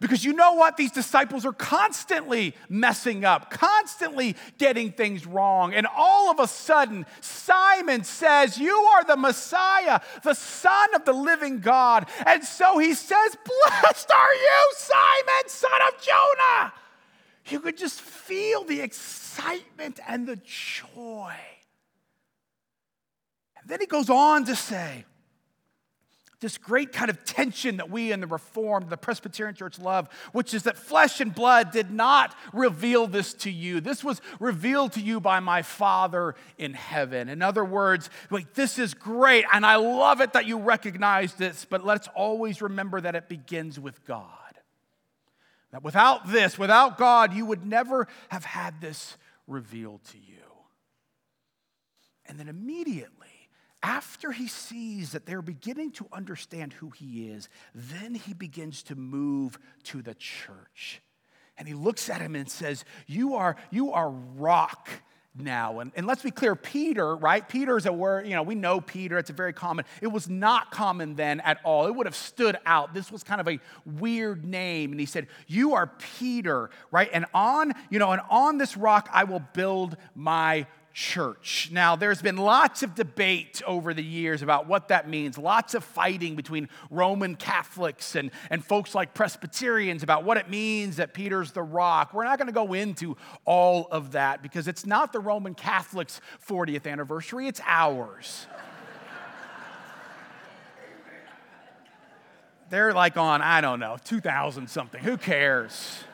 Because 0.05 0.23
you 0.23 0.35
know 0.35 0.53
what? 0.53 0.77
These 0.77 0.91
disciples 0.91 1.47
are 1.47 1.53
constantly 1.55 2.55
messing 2.69 3.25
up, 3.25 3.49
constantly 3.49 4.37
getting 4.59 4.93
things 4.93 5.25
wrong. 5.25 5.73
And 5.73 5.87
all 5.87 6.31
of 6.31 6.39
a 6.39 6.47
sudden, 6.47 7.07
Simon 7.23 8.05
says, 8.05 8.59
You 8.59 8.77
are 8.77 9.05
the 9.05 9.17
Messiah, 9.17 10.01
the 10.23 10.35
Son 10.35 10.95
of 10.95 11.07
the 11.07 11.15
living 11.15 11.61
God. 11.61 12.07
And 12.27 12.45
so 12.45 12.77
he 12.77 12.93
says, 12.93 13.35
Blessed 13.47 14.11
are 14.11 14.35
you, 14.35 14.73
Simon, 14.73 15.49
son 15.49 15.81
of 15.89 16.03
Jonah. 16.03 16.75
You 17.47 17.61
could 17.61 17.79
just 17.79 18.03
feel 18.03 18.63
the 18.65 18.83
excitement 18.83 20.01
and 20.07 20.27
the 20.27 20.37
joy. 20.37 21.35
And 23.59 23.71
then 23.71 23.81
he 23.81 23.87
goes 23.87 24.11
on 24.11 24.45
to 24.45 24.55
say, 24.55 25.07
this 26.45 26.59
great 26.59 26.93
kind 26.93 27.09
of 27.09 27.25
tension 27.25 27.79
that 27.79 27.91
we 27.91 28.13
in 28.13 28.21
the 28.21 28.27
Reformed, 28.27 28.91
the 28.91 28.99
Presbyterian 28.99 29.55
Church 29.55 29.79
love, 29.79 30.11
which 30.33 30.53
is 30.53 30.65
that 30.65 30.77
flesh 30.77 31.23
and 31.23 31.35
blood 31.35 31.73
did 31.73 31.91
not 31.91 32.37
reveal 32.53 33.07
this 33.07 33.33
to 33.33 33.51
you. 33.51 33.81
This 33.81 34.05
was 34.05 34.21
revealed 34.39 34.93
to 34.93 35.01
you 35.01 35.21
by 35.21 35.41
my 35.41 35.63
Father 35.63 36.35
in 36.59 36.75
heaven. 36.75 37.31
In 37.31 37.41
other 37.41 37.65
words, 37.65 38.11
like, 38.31 38.53
this 38.53 38.79
is 38.79 38.93
great, 38.93 39.47
and 39.55 39.65
I 39.65 39.77
love 39.77 40.21
it 40.21 40.35
that 40.35 40.45
you 40.45 40.59
recognize 40.59 41.33
this, 41.33 41.65
but 41.65 41.83
let's 41.83 42.09
always 42.15 42.61
remember 42.61 43.01
that 43.01 43.15
it 43.15 43.27
begins 43.27 43.81
with 43.81 44.05
God. 44.05 44.29
That 45.73 45.83
without 45.83 46.31
this, 46.31 46.59
without 46.59 46.99
God, 46.99 47.33
you 47.33 47.47
would 47.47 47.65
never 47.65 48.07
have 48.29 48.45
had 48.45 48.83
this 48.83 49.17
revealed 49.47 50.05
to 50.13 50.19
you. 50.19 50.43
And 52.27 52.39
then 52.39 52.49
immediately, 52.49 53.34
after 53.85 54.33
he 54.33 54.49
sees 54.49 55.13
that 55.13 55.27
they're 55.27 55.43
beginning 55.43 55.91
to 55.93 56.07
understand 56.11 56.73
who 56.73 56.89
he 56.89 57.29
is, 57.29 57.51
then 57.75 58.15
he 58.15 58.33
begins 58.33 58.83
to 58.85 58.97
move 58.97 59.59
to 59.83 60.01
the 60.01 60.15
church. 60.15 61.03
And 61.59 61.69
he 61.69 61.75
looks 61.75 62.09
at 62.09 62.23
him 62.23 62.35
and 62.35 62.51
says, 62.51 62.87
You 63.07 63.35
are, 63.35 63.57
you 63.71 63.93
are 63.93 64.09
rock 64.09 64.89
now. 65.37 65.81
And, 65.81 65.93
and 65.97 66.07
let's 66.07 66.23
be 66.23 66.31
clear, 66.31 66.57
Peter, 66.57 67.15
right? 67.15 67.47
Peter 67.47 67.77
is 67.77 67.85
a 67.85 67.93
word, 67.93 68.27
you 68.27 68.35
know, 68.35 68.43
we 68.43 68.55
know 68.55 68.81
Peter, 68.81 69.19
it's 69.19 69.29
a 69.29 69.35
very 69.35 69.53
common. 69.53 69.85
It 70.01 70.07
was 70.07 70.31
not 70.31 70.71
common 70.71 71.15
then 71.15 71.41
at 71.41 71.59
all. 71.63 71.87
It 71.87 71.95
would 71.95 72.07
have 72.07 72.17
stood 72.17 72.57
out. 72.65 72.95
This 72.95 73.13
was 73.13 73.23
kind 73.23 73.41
of 73.41 73.49
a 73.49 73.61
weird 73.85 74.47
name. 74.47 74.93
And 74.93 75.01
he 75.01 75.07
said, 75.07 75.27
You 75.47 75.75
are 75.75 75.93
Peter, 76.19 76.71
right? 76.91 77.11
And 77.13 77.27
on, 77.35 77.75
you 77.91 77.99
know, 77.99 78.13
and 78.13 78.23
on 78.31 78.57
this 78.57 78.79
rock 78.79 79.11
I 79.13 79.25
will 79.25 79.43
build 79.53 79.99
my 80.15 80.67
church. 80.95 81.71
Now, 81.73 81.97
there's 81.97 82.23
been 82.23 82.37
lots 82.37 82.85
of 82.85 82.95
debate 82.95 83.61
over 83.67 83.93
the 83.93 84.03
years 84.03 84.43
about 84.43 84.69
what 84.69 84.89
that 84.89 85.09
means, 85.09 85.37
lots 85.37 85.75
of 85.75 85.83
fighting 85.83 86.37
between 86.37 86.69
Roman 86.89 87.35
Catholics 87.35 88.15
and, 88.15 88.31
and 88.49 88.65
folks 88.65 88.95
like 88.95 89.13
Presbyterians 89.13 90.05
about 90.05 90.23
what 90.23 90.37
it 90.37 90.49
means 90.49 90.97
that 90.97 91.13
Peter's 91.13 91.51
the 91.51 91.65
rock. 91.65 92.15
We're 92.15 92.25
not 92.25 92.39
going 92.39 92.47
to 92.47 92.53
go 92.53 92.73
into 92.75 93.17
all 93.45 93.89
of 93.91 94.13
that 94.13 94.41
because 94.41 94.69
it's 94.69 94.87
not 94.87 95.13
the 95.13 95.19
Roman 95.19 95.55
Catholics' 95.55 96.21
40th 96.49 96.91
anniversary, 96.91 97.49
it's 97.49 97.61
ours. 97.67 98.47
They're 102.71 102.95
like 102.95 103.17
on, 103.17 103.43
I 103.43 103.61
don't 103.61 103.81
know, 103.81 103.97
2000 104.05 104.71
something. 104.71 105.03
Who 105.03 105.17
cares? 105.17 106.05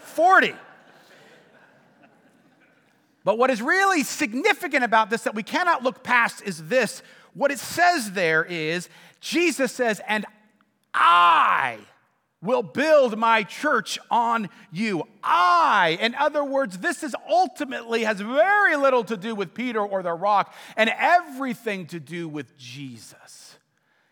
40. 0.00 0.54
But 3.24 3.38
what 3.38 3.50
is 3.50 3.60
really 3.60 4.02
significant 4.02 4.84
about 4.84 5.10
this 5.10 5.22
that 5.22 5.34
we 5.34 5.42
cannot 5.42 5.82
look 5.82 6.02
past 6.02 6.42
is 6.42 6.68
this. 6.68 7.02
What 7.34 7.50
it 7.50 7.58
says 7.58 8.12
there 8.12 8.44
is 8.44 8.88
Jesus 9.20 9.72
says, 9.72 10.00
and 10.08 10.24
I 10.94 11.78
will 12.42 12.62
build 12.62 13.18
my 13.18 13.42
church 13.42 13.98
on 14.10 14.48
you. 14.72 15.04
I, 15.22 15.98
in 16.00 16.14
other 16.14 16.42
words, 16.42 16.78
this 16.78 17.02
is 17.02 17.14
ultimately 17.28 18.04
has 18.04 18.20
very 18.20 18.76
little 18.76 19.04
to 19.04 19.16
do 19.16 19.34
with 19.34 19.52
Peter 19.52 19.80
or 19.80 20.02
the 20.02 20.12
rock 20.12 20.54
and 20.76 20.90
everything 20.96 21.86
to 21.88 22.00
do 22.00 22.28
with 22.28 22.56
Jesus. 22.56 23.49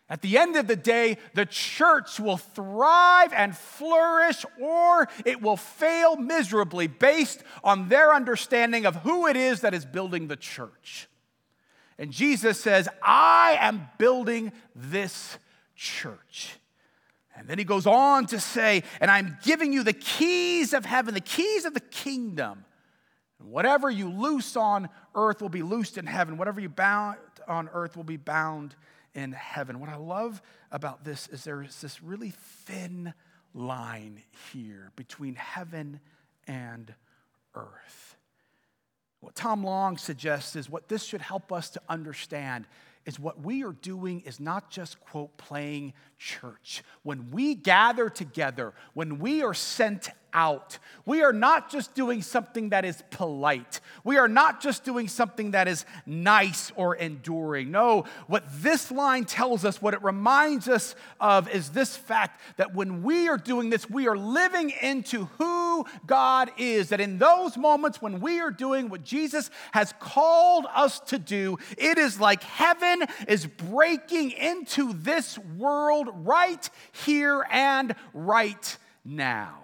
At 0.09 0.23
the 0.23 0.39
end 0.39 0.55
of 0.55 0.65
the 0.65 0.75
day, 0.75 1.17
the 1.35 1.45
church 1.45 2.19
will 2.19 2.37
thrive 2.37 3.31
and 3.31 3.55
flourish, 3.55 4.43
or 4.59 5.07
it 5.23 5.39
will 5.41 5.57
fail 5.57 6.15
miserably 6.15 6.87
based 6.87 7.43
on 7.63 7.89
their 7.89 8.13
understanding 8.13 8.87
of 8.87 8.95
who 8.97 9.27
it 9.27 9.37
is 9.37 9.61
that 9.61 9.75
is 9.75 9.85
building 9.85 10.27
the 10.27 10.35
church. 10.35 11.07
And 11.99 12.11
Jesus 12.11 12.59
says, 12.59 12.89
I 13.03 13.57
am 13.59 13.87
building 13.99 14.51
this 14.73 15.37
church. 15.75 16.55
And 17.35 17.47
then 17.47 17.59
he 17.59 17.63
goes 17.63 17.85
on 17.85 18.25
to 18.27 18.39
say, 18.39 18.83
and 18.99 19.11
I'm 19.11 19.37
giving 19.43 19.71
you 19.73 19.83
the 19.83 19.93
keys 19.93 20.73
of 20.73 20.85
heaven, 20.85 21.13
the 21.13 21.21
keys 21.21 21.65
of 21.65 21.73
the 21.73 21.79
kingdom. 21.79 22.65
Whatever 23.37 23.89
you 23.89 24.09
loose 24.09 24.57
on 24.57 24.89
earth 25.15 25.41
will 25.41 25.49
be 25.49 25.61
loosed 25.61 25.97
in 25.97 26.05
heaven. 26.05 26.37
Whatever 26.37 26.59
you 26.59 26.67
bound 26.67 27.17
on 27.47 27.69
earth 27.73 27.95
will 27.95 28.03
be 28.03 28.17
bound 28.17 28.75
in 29.13 29.31
heaven. 29.31 29.79
What 29.79 29.89
I 29.89 29.95
love 29.95 30.41
about 30.71 31.03
this 31.03 31.27
is 31.27 31.43
there 31.43 31.61
is 31.61 31.79
this 31.81 32.01
really 32.01 32.33
thin 32.65 33.13
line 33.53 34.21
here 34.51 34.91
between 34.95 35.35
heaven 35.35 35.99
and 36.47 36.93
earth. 37.55 38.15
What 39.21 39.35
Tom 39.35 39.63
Long 39.63 39.97
suggests 39.97 40.55
is 40.55 40.69
what 40.69 40.87
this 40.87 41.03
should 41.03 41.21
help 41.21 41.51
us 41.51 41.69
to 41.71 41.81
understand 41.89 42.65
is 43.05 43.19
what 43.19 43.41
we 43.41 43.63
are 43.63 43.73
doing 43.73 44.21
is 44.21 44.39
not 44.39 44.69
just, 44.69 44.99
quote, 45.01 45.35
playing 45.37 45.93
church. 46.19 46.83
When 47.01 47.31
we 47.31 47.55
gather 47.55 48.09
together, 48.09 48.73
when 48.93 49.17
we 49.17 49.41
are 49.41 49.55
sent 49.55 50.09
out. 50.33 50.77
We 51.05 51.23
are 51.23 51.33
not 51.33 51.71
just 51.71 51.95
doing 51.95 52.21
something 52.21 52.69
that 52.69 52.85
is 52.85 53.03
polite. 53.11 53.79
We 54.03 54.17
are 54.17 54.27
not 54.27 54.61
just 54.61 54.83
doing 54.83 55.07
something 55.07 55.51
that 55.51 55.67
is 55.67 55.85
nice 56.05 56.71
or 56.75 56.95
enduring. 56.95 57.71
No, 57.71 58.05
what 58.27 58.43
this 58.61 58.91
line 58.91 59.25
tells 59.25 59.65
us, 59.65 59.81
what 59.81 59.93
it 59.93 60.03
reminds 60.03 60.67
us 60.67 60.95
of, 61.19 61.49
is 61.49 61.69
this 61.69 61.95
fact 61.95 62.41
that 62.57 62.73
when 62.73 63.03
we 63.03 63.27
are 63.27 63.37
doing 63.37 63.69
this, 63.69 63.89
we 63.89 64.07
are 64.07 64.17
living 64.17 64.71
into 64.81 65.25
who 65.37 65.85
God 66.05 66.51
is. 66.57 66.89
That 66.89 67.01
in 67.01 67.17
those 67.17 67.57
moments 67.57 68.01
when 68.01 68.19
we 68.19 68.39
are 68.39 68.51
doing 68.51 68.89
what 68.89 69.03
Jesus 69.03 69.49
has 69.71 69.93
called 69.99 70.65
us 70.73 70.99
to 71.01 71.17
do, 71.17 71.57
it 71.77 71.97
is 71.97 72.19
like 72.19 72.43
heaven 72.43 73.03
is 73.27 73.45
breaking 73.45 74.31
into 74.31 74.93
this 74.93 75.37
world 75.57 76.08
right 76.13 76.69
here 77.05 77.45
and 77.49 77.95
right 78.13 78.77
now. 79.05 79.55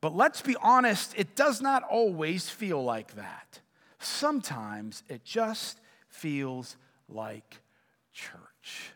But 0.00 0.14
let's 0.14 0.42
be 0.42 0.56
honest, 0.62 1.14
it 1.16 1.34
does 1.34 1.60
not 1.60 1.82
always 1.82 2.48
feel 2.48 2.82
like 2.82 3.16
that. 3.16 3.60
Sometimes 3.98 5.02
it 5.08 5.24
just 5.24 5.80
feels 6.08 6.76
like 7.08 7.60
church. 8.12 8.92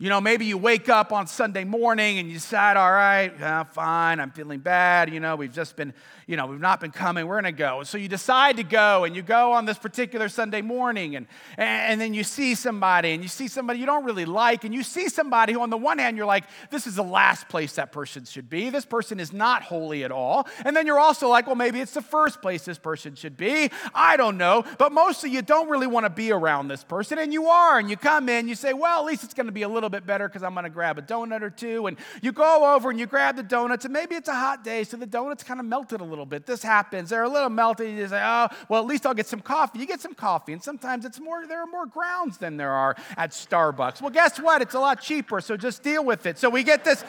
You 0.00 0.08
know, 0.08 0.20
maybe 0.20 0.46
you 0.46 0.56
wake 0.56 0.88
up 0.88 1.12
on 1.12 1.26
Sunday 1.26 1.64
morning 1.64 2.18
and 2.18 2.26
you 2.26 2.34
decide, 2.34 2.78
all 2.78 2.90
right, 2.90 3.32
yeah, 3.38 3.64
fine, 3.64 4.18
I'm 4.18 4.30
feeling 4.30 4.60
bad. 4.60 5.12
You 5.12 5.20
know, 5.20 5.36
we've 5.36 5.52
just 5.52 5.76
been, 5.76 5.92
you 6.30 6.36
know, 6.36 6.46
we've 6.46 6.60
not 6.60 6.78
been 6.78 6.92
coming, 6.92 7.26
we're 7.26 7.40
going 7.40 7.52
to 7.52 7.58
go. 7.58 7.82
So 7.82 7.98
you 7.98 8.06
decide 8.06 8.58
to 8.58 8.62
go 8.62 9.02
and 9.02 9.16
you 9.16 9.22
go 9.22 9.50
on 9.52 9.64
this 9.64 9.78
particular 9.78 10.28
Sunday 10.28 10.62
morning 10.62 11.16
and, 11.16 11.26
and 11.56 12.00
then 12.00 12.14
you 12.14 12.22
see 12.22 12.54
somebody 12.54 13.10
and 13.10 13.20
you 13.20 13.28
see 13.28 13.48
somebody 13.48 13.80
you 13.80 13.86
don't 13.86 14.04
really 14.04 14.24
like 14.24 14.62
and 14.62 14.72
you 14.72 14.84
see 14.84 15.08
somebody 15.08 15.54
who, 15.54 15.60
on 15.60 15.70
the 15.70 15.76
one 15.76 15.98
hand, 15.98 16.16
you're 16.16 16.26
like, 16.26 16.44
this 16.70 16.86
is 16.86 16.94
the 16.94 17.02
last 17.02 17.48
place 17.48 17.72
that 17.74 17.90
person 17.90 18.24
should 18.24 18.48
be. 18.48 18.70
This 18.70 18.84
person 18.84 19.18
is 19.18 19.32
not 19.32 19.62
holy 19.62 20.04
at 20.04 20.12
all. 20.12 20.46
And 20.64 20.76
then 20.76 20.86
you're 20.86 21.00
also 21.00 21.28
like, 21.28 21.48
well, 21.48 21.56
maybe 21.56 21.80
it's 21.80 21.94
the 21.94 22.00
first 22.00 22.40
place 22.40 22.64
this 22.64 22.78
person 22.78 23.16
should 23.16 23.36
be. 23.36 23.68
I 23.92 24.16
don't 24.16 24.38
know. 24.38 24.64
But 24.78 24.92
mostly 24.92 25.30
you 25.30 25.42
don't 25.42 25.68
really 25.68 25.88
want 25.88 26.06
to 26.06 26.10
be 26.10 26.30
around 26.30 26.68
this 26.68 26.84
person 26.84 27.18
and 27.18 27.32
you 27.32 27.48
are. 27.48 27.76
And 27.80 27.90
you 27.90 27.96
come 27.96 28.28
in, 28.28 28.46
you 28.46 28.54
say, 28.54 28.72
well, 28.72 29.00
at 29.00 29.06
least 29.06 29.24
it's 29.24 29.34
going 29.34 29.46
to 29.46 29.52
be 29.52 29.62
a 29.62 29.68
little 29.68 29.90
bit 29.90 30.06
better 30.06 30.28
because 30.28 30.44
I'm 30.44 30.54
going 30.54 30.62
to 30.62 30.70
grab 30.70 30.96
a 30.96 31.02
donut 31.02 31.42
or 31.42 31.50
two. 31.50 31.88
And 31.88 31.96
you 32.22 32.30
go 32.30 32.72
over 32.72 32.88
and 32.88 33.00
you 33.00 33.06
grab 33.06 33.34
the 33.34 33.42
donuts, 33.42 33.84
and 33.84 33.92
maybe 33.92 34.14
it's 34.14 34.28
a 34.28 34.34
hot 34.34 34.62
day, 34.62 34.84
so 34.84 34.96
the 34.96 35.06
donuts 35.06 35.42
kind 35.42 35.58
of 35.58 35.66
melted 35.66 36.00
a 36.00 36.04
little 36.04 36.19
bit. 36.26 36.46
This 36.46 36.62
happens. 36.62 37.10
They're 37.10 37.22
a 37.22 37.28
little 37.28 37.50
melted. 37.50 37.96
You 37.96 38.08
say, 38.08 38.22
oh, 38.24 38.48
well, 38.68 38.80
at 38.80 38.86
least 38.86 39.06
I'll 39.06 39.14
get 39.14 39.26
some 39.26 39.40
coffee. 39.40 39.78
You 39.78 39.86
get 39.86 40.00
some 40.00 40.14
coffee, 40.14 40.52
and 40.52 40.62
sometimes 40.62 41.04
it's 41.04 41.20
more, 41.20 41.46
there 41.46 41.60
are 41.60 41.66
more 41.66 41.86
grounds 41.86 42.38
than 42.38 42.56
there 42.56 42.72
are 42.72 42.96
at 43.16 43.30
Starbucks. 43.30 44.00
Well, 44.00 44.10
guess 44.10 44.38
what? 44.38 44.62
It's 44.62 44.74
a 44.74 44.80
lot 44.80 45.00
cheaper, 45.00 45.40
so 45.40 45.56
just 45.56 45.82
deal 45.82 46.04
with 46.04 46.26
it. 46.26 46.38
So 46.38 46.50
we 46.50 46.62
get 46.62 46.84
this. 46.84 47.04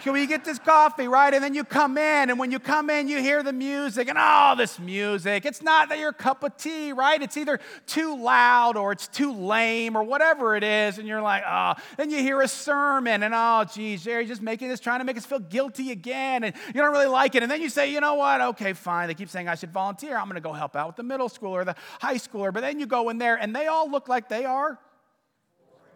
Can 0.00 0.14
we 0.14 0.26
get 0.26 0.44
this 0.44 0.58
coffee, 0.58 1.08
right? 1.08 1.32
And 1.34 1.44
then 1.44 1.54
you 1.54 1.62
come 1.62 1.98
in, 1.98 2.30
and 2.30 2.38
when 2.38 2.50
you 2.50 2.58
come 2.58 2.88
in, 2.88 3.06
you 3.06 3.20
hear 3.20 3.42
the 3.42 3.52
music, 3.52 4.08
and 4.08 4.16
all 4.16 4.54
oh, 4.54 4.56
this 4.56 4.78
music. 4.78 5.44
It's 5.44 5.60
not 5.60 5.90
that 5.90 5.98
your 5.98 6.12
cup 6.12 6.42
of 6.42 6.56
tea, 6.56 6.92
right? 6.92 7.20
It's 7.20 7.36
either 7.36 7.60
too 7.86 8.18
loud 8.18 8.78
or 8.78 8.92
it's 8.92 9.08
too 9.08 9.34
lame 9.34 9.96
or 9.96 10.02
whatever 10.02 10.56
it 10.56 10.64
is, 10.64 10.98
and 10.98 11.06
you're 11.06 11.20
like, 11.20 11.42
oh. 11.46 11.74
Then 11.98 12.10
you 12.10 12.18
hear 12.18 12.40
a 12.40 12.48
sermon, 12.48 13.22
and 13.22 13.34
oh, 13.36 13.64
geez, 13.64 14.02
Jerry's 14.02 14.28
just 14.28 14.40
making 14.40 14.68
this, 14.68 14.80
trying 14.80 15.00
to 15.00 15.04
make 15.04 15.18
us 15.18 15.26
feel 15.26 15.38
guilty 15.38 15.90
again, 15.90 16.44
and 16.44 16.54
you 16.68 16.80
don't 16.80 16.92
really 16.92 17.06
like 17.06 17.34
it. 17.34 17.42
And 17.42 17.52
then 17.52 17.60
you 17.60 17.68
say, 17.68 17.92
you 17.92 18.00
know 18.00 18.14
what? 18.14 18.40
Okay, 18.40 18.72
fine. 18.72 19.06
They 19.08 19.14
keep 19.14 19.28
saying 19.28 19.48
I 19.48 19.54
should 19.54 19.72
volunteer. 19.72 20.16
I'm 20.16 20.24
going 20.24 20.34
to 20.36 20.40
go 20.40 20.54
help 20.54 20.76
out 20.76 20.86
with 20.86 20.96
the 20.96 21.02
middle 21.02 21.28
school 21.28 21.54
or 21.54 21.64
the 21.64 21.76
high 22.00 22.16
schooler. 22.16 22.52
But 22.52 22.62
then 22.62 22.80
you 22.80 22.86
go 22.86 23.10
in 23.10 23.18
there, 23.18 23.36
and 23.36 23.54
they 23.54 23.66
all 23.66 23.90
look 23.90 24.08
like 24.08 24.28
they 24.30 24.46
are 24.46 24.78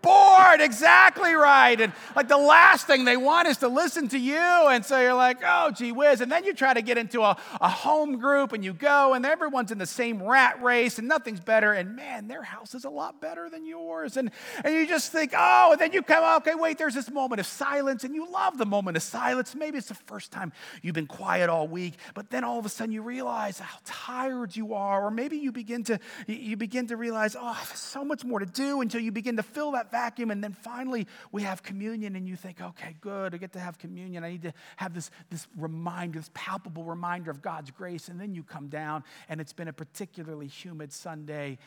bored. 0.04 0.60
Exactly 0.60 1.32
right. 1.32 1.80
And 1.80 1.92
like 2.14 2.28
the 2.28 2.38
last 2.38 2.86
thing 2.86 3.04
they 3.04 3.16
want 3.16 3.48
is 3.48 3.56
to 3.58 3.68
listen 3.68 4.08
to 4.08 4.18
you. 4.18 4.36
And 4.36 4.84
so 4.84 5.00
you're 5.00 5.14
like, 5.14 5.38
oh, 5.44 5.70
gee 5.70 5.92
whiz. 5.92 6.20
And 6.20 6.30
then 6.30 6.44
you 6.44 6.52
try 6.52 6.74
to 6.74 6.82
get 6.82 6.98
into 6.98 7.22
a, 7.22 7.36
a 7.60 7.68
home 7.68 8.18
group 8.18 8.52
and 8.52 8.64
you 8.64 8.74
go 8.74 9.14
and 9.14 9.24
everyone's 9.24 9.72
in 9.72 9.78
the 9.78 9.86
same 9.86 10.22
rat 10.22 10.62
race 10.62 10.98
and 10.98 11.08
nothing's 11.08 11.40
better. 11.40 11.72
And 11.72 11.96
man, 11.96 12.28
their 12.28 12.42
house 12.42 12.74
is 12.74 12.84
a 12.84 12.90
lot 12.90 13.20
better 13.20 13.48
than 13.48 13.66
yours. 13.66 14.16
And, 14.16 14.30
and 14.62 14.74
you 14.74 14.86
just 14.86 15.10
think, 15.10 15.32
oh, 15.36 15.72
and 15.72 15.80
then 15.80 15.92
you 15.92 16.02
come, 16.02 16.36
okay, 16.38 16.54
wait, 16.54 16.78
there's 16.78 16.94
this 16.94 17.10
moment 17.10 17.40
of 17.40 17.46
silence 17.46 18.04
and 18.04 18.14
you 18.14 18.30
love 18.30 18.58
the 18.58 18.66
moment 18.66 18.96
of 18.96 19.02
silence. 19.02 19.54
Maybe 19.54 19.78
it's 19.78 19.88
the 19.88 19.94
first 19.94 20.30
time 20.30 20.52
you've 20.82 20.94
been 20.94 21.06
quiet 21.06 21.48
all 21.48 21.66
week, 21.66 21.94
but 22.12 22.30
then 22.30 22.44
all 22.44 22.58
of 22.58 22.66
a 22.66 22.68
sudden 22.68 22.92
you 22.92 23.02
realize 23.02 23.58
how 23.58 23.78
tired 23.84 24.54
you 24.54 24.74
are. 24.74 25.06
Or 25.06 25.10
maybe 25.10 25.38
you 25.38 25.50
begin 25.50 25.84
to, 25.84 25.98
you 26.26 26.56
begin 26.56 26.88
to 26.88 26.96
realize, 26.96 27.36
oh, 27.38 27.60
there's 27.68 27.80
so 27.80 28.04
much 28.04 28.24
more 28.24 28.40
to 28.40 28.46
do 28.46 28.80
until 28.82 29.00
you 29.00 29.10
begin 29.10 29.36
to 29.36 29.42
fill 29.42 29.72
that 29.72 29.90
vacuum. 29.94 30.32
And 30.32 30.42
then 30.42 30.52
finally, 30.52 31.06
we 31.30 31.42
have 31.42 31.62
communion, 31.62 32.16
and 32.16 32.26
you 32.26 32.34
think, 32.34 32.60
okay, 32.60 32.96
good, 33.00 33.32
I 33.32 33.36
get 33.36 33.52
to 33.52 33.60
have 33.60 33.78
communion. 33.78 34.24
I 34.24 34.30
need 34.30 34.42
to 34.42 34.52
have 34.76 34.92
this, 34.92 35.10
this 35.30 35.46
reminder, 35.56 36.18
this 36.18 36.30
palpable 36.34 36.82
reminder 36.82 37.30
of 37.30 37.40
God's 37.40 37.70
grace. 37.70 38.08
And 38.08 38.20
then 38.20 38.34
you 38.34 38.42
come 38.42 38.68
down, 38.68 39.04
and 39.28 39.40
it's 39.40 39.52
been 39.52 39.68
a 39.68 39.72
particularly 39.72 40.48
humid 40.48 40.92
Sunday, 40.92 41.58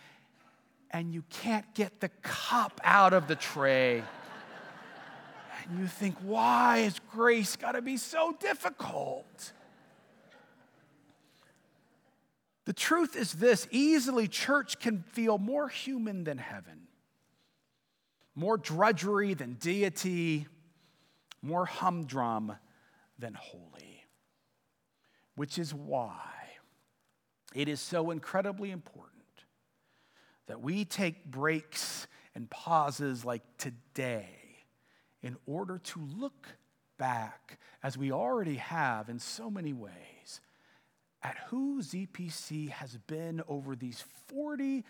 and 0.92 1.14
you 1.14 1.24
can't 1.30 1.74
get 1.74 2.02
the 2.02 2.10
cup 2.22 2.82
out 2.84 3.14
of 3.14 3.28
the 3.28 3.36
tray. 3.36 4.04
and 5.70 5.80
you 5.80 5.88
think, 5.88 6.16
why 6.22 6.80
has 6.80 7.00
grace 7.12 7.56
got 7.56 7.74
to 7.74 7.82
be 7.82 7.98
so 7.98 8.36
difficult? 8.40 9.54
The 12.66 12.74
truth 12.74 13.16
is 13.16 13.34
this 13.34 13.68
easily, 13.72 14.28
church 14.28 14.80
can 14.80 15.04
feel 15.14 15.38
more 15.38 15.70
human 15.70 16.26
than 16.26 16.38
heaven, 16.38 16.87
more 18.38 18.56
drudgery 18.56 19.34
than 19.34 19.54
deity, 19.56 20.46
more 21.42 21.66
humdrum 21.66 22.54
than 23.18 23.34
holy. 23.34 24.04
Which 25.36 25.58
is 25.58 25.74
why 25.74 26.22
it 27.56 27.68
is 27.68 27.82
so 27.82 28.12
incredibly 28.12 28.70
important 28.70 29.24
that 30.46 30.62
we 30.62 30.86
take 30.86 31.26
breaks 31.26 32.08
and 32.36 32.48
pauses 32.48 33.26
like 33.26 33.42
today 33.58 34.30
in 35.24 35.36
order 35.48 35.80
to 35.80 36.08
look 36.20 36.48
back, 37.00 37.58
as 37.82 37.98
we 37.98 38.12
already 38.12 38.58
have 38.58 39.10
in 39.10 39.18
so 39.18 39.50
many 39.50 39.74
ways, 39.74 40.42
at 41.24 41.38
who 41.48 41.82
ZPC 41.82 42.70
has 42.70 42.98
been 43.08 43.42
over 43.48 43.76
these 43.76 44.04
40 44.28 44.86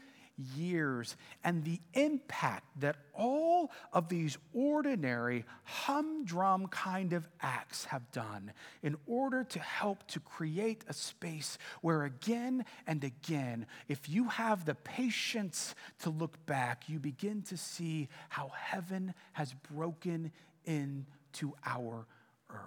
years 0.55 1.15
and 1.43 1.63
the 1.63 1.79
impact 1.93 2.65
that 2.79 2.95
all 3.13 3.71
of 3.91 4.07
these 4.07 4.37
ordinary 4.53 5.45
humdrum 5.63 6.67
kind 6.67 7.13
of 7.13 7.27
acts 7.41 7.85
have 7.85 8.11
done 8.11 8.51
in 8.83 8.95
order 9.07 9.43
to 9.43 9.59
help 9.59 10.05
to 10.07 10.19
create 10.19 10.83
a 10.87 10.93
space 10.93 11.57
where 11.81 12.03
again 12.03 12.63
and 12.85 13.03
again 13.03 13.65
if 13.87 14.07
you 14.07 14.25
have 14.25 14.65
the 14.65 14.75
patience 14.75 15.73
to 15.99 16.09
look 16.09 16.45
back 16.45 16.83
you 16.87 16.99
begin 16.99 17.41
to 17.41 17.57
see 17.57 18.07
how 18.29 18.49
heaven 18.49 19.13
has 19.33 19.53
broken 19.73 20.31
into 20.65 21.53
our 21.65 22.05
earth. 22.51 22.59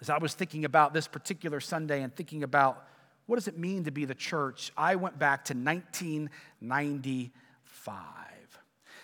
As 0.00 0.10
i 0.10 0.18
was 0.18 0.34
thinking 0.34 0.64
about 0.64 0.92
this 0.92 1.06
particular 1.06 1.60
sunday 1.60 2.02
and 2.02 2.14
thinking 2.14 2.42
about 2.42 2.84
what 3.26 3.36
does 3.36 3.48
it 3.48 3.58
mean 3.58 3.84
to 3.84 3.90
be 3.90 4.04
the 4.04 4.14
church? 4.14 4.70
I 4.76 4.96
went 4.96 5.18
back 5.18 5.44
to 5.46 5.54
1995. 5.54 7.30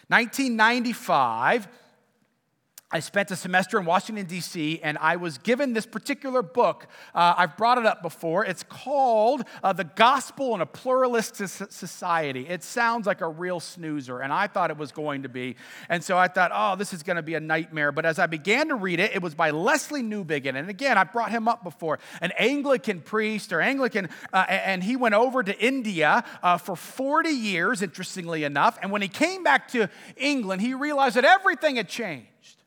1995 0.09 1.69
I 2.92 2.99
spent 2.99 3.30
a 3.30 3.37
semester 3.37 3.78
in 3.78 3.85
Washington, 3.85 4.26
D.C., 4.26 4.80
and 4.82 4.99
I 4.99 5.14
was 5.14 5.38
given 5.38 5.75
this 5.75 5.87
particular 5.87 6.42
book. 6.42 6.88
Uh, 7.14 7.35
I've 7.37 7.56
brought 7.56 7.78
it 7.78 7.87
up 7.87 8.02
before. 8.02 8.44
It's 8.44 8.64
called 8.64 9.42
uh, 9.62 9.73
The 9.73 9.85
Gospel 9.85 10.56
in 10.56 10.61
a 10.61 10.66
Pluralist 10.66 11.37
Society. 11.37 12.49
It 12.49 12.64
sounds 12.64 13.06
like 13.06 13.20
a 13.20 13.28
real 13.28 13.61
snoozer, 13.61 14.18
and 14.18 14.32
I 14.32 14.49
thought 14.49 14.73
it 14.73 14.76
was 14.76 14.90
going 14.90 15.23
to 15.23 15.28
be. 15.28 15.54
And 15.88 16.02
so 16.02 16.18
I 16.18 16.26
thought, 16.26 16.50
oh, 16.52 16.75
this 16.75 16.92
is 16.92 17.04
going 17.04 17.14
to 17.14 17.23
be 17.23 17.35
a 17.35 17.40
nightmare. 17.40 17.92
But 17.92 18.06
as 18.06 18.18
I 18.18 18.26
began 18.26 18.68
to 18.68 18.75
read 18.75 18.99
it, 18.99 19.12
it 19.14 19.23
was 19.23 19.37
by 19.37 19.50
Leslie 19.50 20.02
Newbigin. 20.02 20.56
And 20.56 20.68
again, 20.68 20.99
I 20.99 21.04
brought 21.04 21.30
him 21.30 21.47
up 21.47 21.62
before, 21.62 22.00
an 22.20 22.32
Anglican 22.40 23.02
priest 23.02 23.52
or 23.52 23.61
Anglican, 23.61 24.09
uh, 24.32 24.47
and 24.49 24.82
he 24.82 24.97
went 24.97 25.14
over 25.14 25.44
to 25.44 25.56
India 25.64 26.25
uh, 26.42 26.59
for 26.59 26.75
40 26.75 27.30
years, 27.30 27.82
interestingly 27.82 28.42
enough. 28.42 28.80
And 28.82 28.90
when 28.90 29.00
he 29.00 29.09
came 29.09 29.44
back 29.44 29.68
to 29.68 29.88
England, 30.16 30.61
he 30.61 30.75
realized 30.75 31.14
that 31.14 31.25
everything 31.25 31.76
had 31.76 31.88
changed 31.88 32.60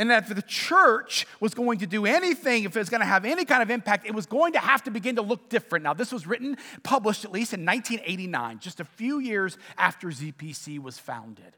and 0.00 0.10
that 0.10 0.30
if 0.30 0.34
the 0.34 0.40
church 0.40 1.26
was 1.40 1.52
going 1.52 1.78
to 1.80 1.86
do 1.86 2.06
anything, 2.06 2.64
if 2.64 2.74
it 2.74 2.78
was 2.78 2.88
going 2.88 3.02
to 3.02 3.06
have 3.06 3.26
any 3.26 3.44
kind 3.44 3.62
of 3.62 3.70
impact, 3.70 4.06
it 4.06 4.14
was 4.14 4.24
going 4.24 4.54
to 4.54 4.58
have 4.58 4.82
to 4.84 4.90
begin 4.90 5.16
to 5.16 5.22
look 5.22 5.50
different. 5.50 5.82
Now, 5.82 5.92
this 5.92 6.10
was 6.10 6.26
written, 6.26 6.56
published 6.82 7.26
at 7.26 7.32
least 7.32 7.52
in 7.52 7.66
1989, 7.66 8.60
just 8.60 8.80
a 8.80 8.86
few 8.86 9.18
years 9.18 9.58
after 9.76 10.08
ZPC 10.08 10.78
was 10.78 10.98
founded. 10.98 11.54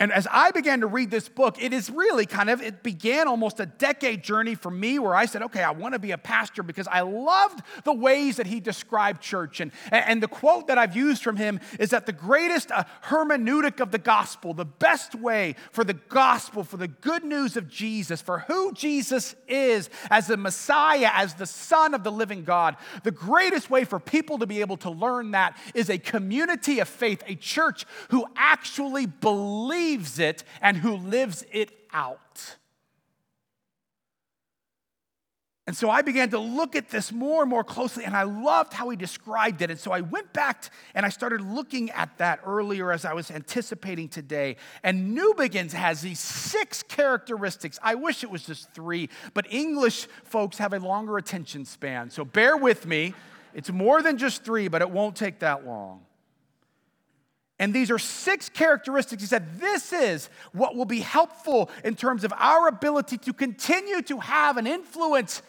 And 0.00 0.10
as 0.14 0.26
I 0.30 0.50
began 0.50 0.80
to 0.80 0.86
read 0.86 1.10
this 1.10 1.28
book, 1.28 1.62
it 1.62 1.74
is 1.74 1.90
really 1.90 2.24
kind 2.24 2.48
of, 2.48 2.62
it 2.62 2.82
began 2.82 3.28
almost 3.28 3.60
a 3.60 3.66
decade 3.66 4.24
journey 4.24 4.54
for 4.54 4.70
me 4.70 4.98
where 4.98 5.14
I 5.14 5.26
said, 5.26 5.42
okay, 5.42 5.62
I 5.62 5.72
want 5.72 5.92
to 5.92 5.98
be 5.98 6.12
a 6.12 6.18
pastor 6.18 6.62
because 6.62 6.88
I 6.88 7.02
loved 7.02 7.60
the 7.84 7.92
ways 7.92 8.38
that 8.38 8.46
he 8.46 8.60
described 8.60 9.20
church. 9.20 9.60
And, 9.60 9.72
and 9.92 10.22
the 10.22 10.28
quote 10.28 10.68
that 10.68 10.78
I've 10.78 10.96
used 10.96 11.22
from 11.22 11.36
him 11.36 11.60
is 11.78 11.90
that 11.90 12.06
the 12.06 12.14
greatest 12.14 12.70
uh, 12.70 12.84
hermeneutic 13.04 13.78
of 13.78 13.90
the 13.90 13.98
gospel, 13.98 14.54
the 14.54 14.64
best 14.64 15.14
way 15.14 15.54
for 15.70 15.84
the 15.84 15.92
gospel, 15.92 16.64
for 16.64 16.78
the 16.78 16.88
good 16.88 17.22
news 17.22 17.58
of 17.58 17.68
Jesus, 17.68 18.22
for 18.22 18.38
who 18.38 18.72
Jesus 18.72 19.36
is 19.48 19.90
as 20.10 20.28
the 20.28 20.38
Messiah, 20.38 21.10
as 21.12 21.34
the 21.34 21.44
Son 21.44 21.92
of 21.92 22.04
the 22.04 22.12
living 22.12 22.44
God, 22.44 22.76
the 23.04 23.10
greatest 23.10 23.68
way 23.68 23.84
for 23.84 24.00
people 24.00 24.38
to 24.38 24.46
be 24.46 24.62
able 24.62 24.78
to 24.78 24.88
learn 24.88 25.32
that 25.32 25.58
is 25.74 25.90
a 25.90 25.98
community 25.98 26.78
of 26.78 26.88
faith, 26.88 27.22
a 27.26 27.34
church 27.34 27.84
who 28.08 28.24
actually 28.34 29.04
believes 29.04 29.89
believes 29.90 30.18
it 30.18 30.44
and 30.60 30.76
who 30.76 30.96
lives 30.96 31.44
it 31.52 31.70
out. 31.92 32.56
And 35.66 35.76
so 35.76 35.88
I 35.88 36.02
began 36.02 36.30
to 36.30 36.38
look 36.38 36.74
at 36.74 36.88
this 36.90 37.12
more 37.12 37.42
and 37.42 37.50
more 37.50 37.62
closely, 37.62 38.04
and 38.04 38.16
I 38.16 38.24
loved 38.24 38.72
how 38.72 38.88
he 38.88 38.96
described 38.96 39.62
it. 39.62 39.70
And 39.70 39.78
so 39.78 39.92
I 39.92 40.00
went 40.00 40.32
back 40.32 40.64
and 40.96 41.06
I 41.06 41.10
started 41.10 41.42
looking 41.42 41.90
at 41.90 42.18
that 42.18 42.40
earlier 42.44 42.90
as 42.90 43.04
I 43.04 43.12
was 43.12 43.30
anticipating 43.30 44.08
today. 44.08 44.56
And 44.82 45.16
Newbigins 45.16 45.72
has 45.72 46.00
these 46.00 46.18
six 46.18 46.82
characteristics. 46.82 47.78
I 47.84 47.94
wish 47.94 48.24
it 48.24 48.30
was 48.30 48.44
just 48.44 48.72
three, 48.72 49.10
but 49.32 49.46
English 49.52 50.08
folks 50.24 50.58
have 50.58 50.72
a 50.72 50.80
longer 50.80 51.18
attention 51.18 51.64
span. 51.64 52.10
So 52.10 52.24
bear 52.24 52.56
with 52.56 52.84
me. 52.84 53.14
It's 53.54 53.70
more 53.70 54.02
than 54.02 54.18
just 54.18 54.42
three, 54.42 54.66
but 54.66 54.82
it 54.82 54.90
won't 54.90 55.14
take 55.14 55.38
that 55.40 55.64
long. 55.64 56.00
And 57.60 57.74
these 57.74 57.90
are 57.90 57.98
six 57.98 58.48
characteristics. 58.48 59.22
He 59.22 59.26
said, 59.26 59.60
This 59.60 59.92
is 59.92 60.30
what 60.52 60.74
will 60.74 60.86
be 60.86 61.00
helpful 61.00 61.70
in 61.84 61.94
terms 61.94 62.24
of 62.24 62.32
our 62.38 62.66
ability 62.66 63.18
to 63.18 63.34
continue 63.34 64.00
to 64.02 64.18
have 64.18 64.56
an 64.56 64.66
influence 64.66 65.42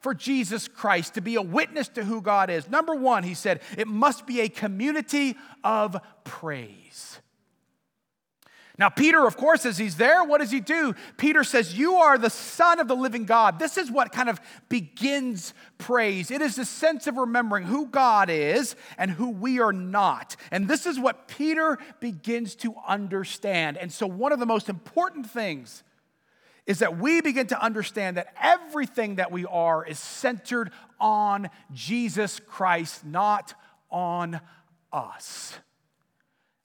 for 0.00 0.12
Jesus 0.12 0.66
Christ, 0.66 1.14
to 1.14 1.20
be 1.20 1.36
a 1.36 1.42
witness 1.42 1.86
to 1.90 2.04
who 2.04 2.20
God 2.20 2.50
is. 2.50 2.68
Number 2.68 2.96
one, 2.96 3.22
he 3.22 3.34
said, 3.34 3.62
it 3.78 3.86
must 3.86 4.26
be 4.26 4.40
a 4.40 4.48
community 4.48 5.36
of 5.62 5.96
praise. 6.24 7.20
Now, 8.82 8.88
Peter, 8.88 9.24
of 9.24 9.36
course, 9.36 9.64
as 9.64 9.78
he's 9.78 9.94
there, 9.94 10.24
what 10.24 10.38
does 10.38 10.50
he 10.50 10.58
do? 10.58 10.96
Peter 11.16 11.44
says, 11.44 11.78
You 11.78 11.94
are 11.98 12.18
the 12.18 12.28
Son 12.28 12.80
of 12.80 12.88
the 12.88 12.96
living 12.96 13.26
God. 13.26 13.60
This 13.60 13.78
is 13.78 13.92
what 13.92 14.10
kind 14.10 14.28
of 14.28 14.40
begins 14.68 15.54
praise. 15.78 16.32
It 16.32 16.42
is 16.42 16.56
the 16.56 16.64
sense 16.64 17.06
of 17.06 17.16
remembering 17.16 17.62
who 17.62 17.86
God 17.86 18.28
is 18.28 18.74
and 18.98 19.12
who 19.12 19.30
we 19.30 19.60
are 19.60 19.72
not. 19.72 20.34
And 20.50 20.66
this 20.66 20.84
is 20.84 20.98
what 20.98 21.28
Peter 21.28 21.78
begins 22.00 22.56
to 22.56 22.74
understand. 22.84 23.76
And 23.78 23.92
so, 23.92 24.04
one 24.04 24.32
of 24.32 24.40
the 24.40 24.46
most 24.46 24.68
important 24.68 25.30
things 25.30 25.84
is 26.66 26.80
that 26.80 26.98
we 26.98 27.20
begin 27.20 27.46
to 27.46 27.62
understand 27.62 28.16
that 28.16 28.34
everything 28.42 29.14
that 29.14 29.30
we 29.30 29.46
are 29.46 29.86
is 29.86 30.00
centered 30.00 30.72
on 30.98 31.50
Jesus 31.72 32.40
Christ, 32.40 33.04
not 33.04 33.54
on 33.92 34.40
us. 34.92 35.56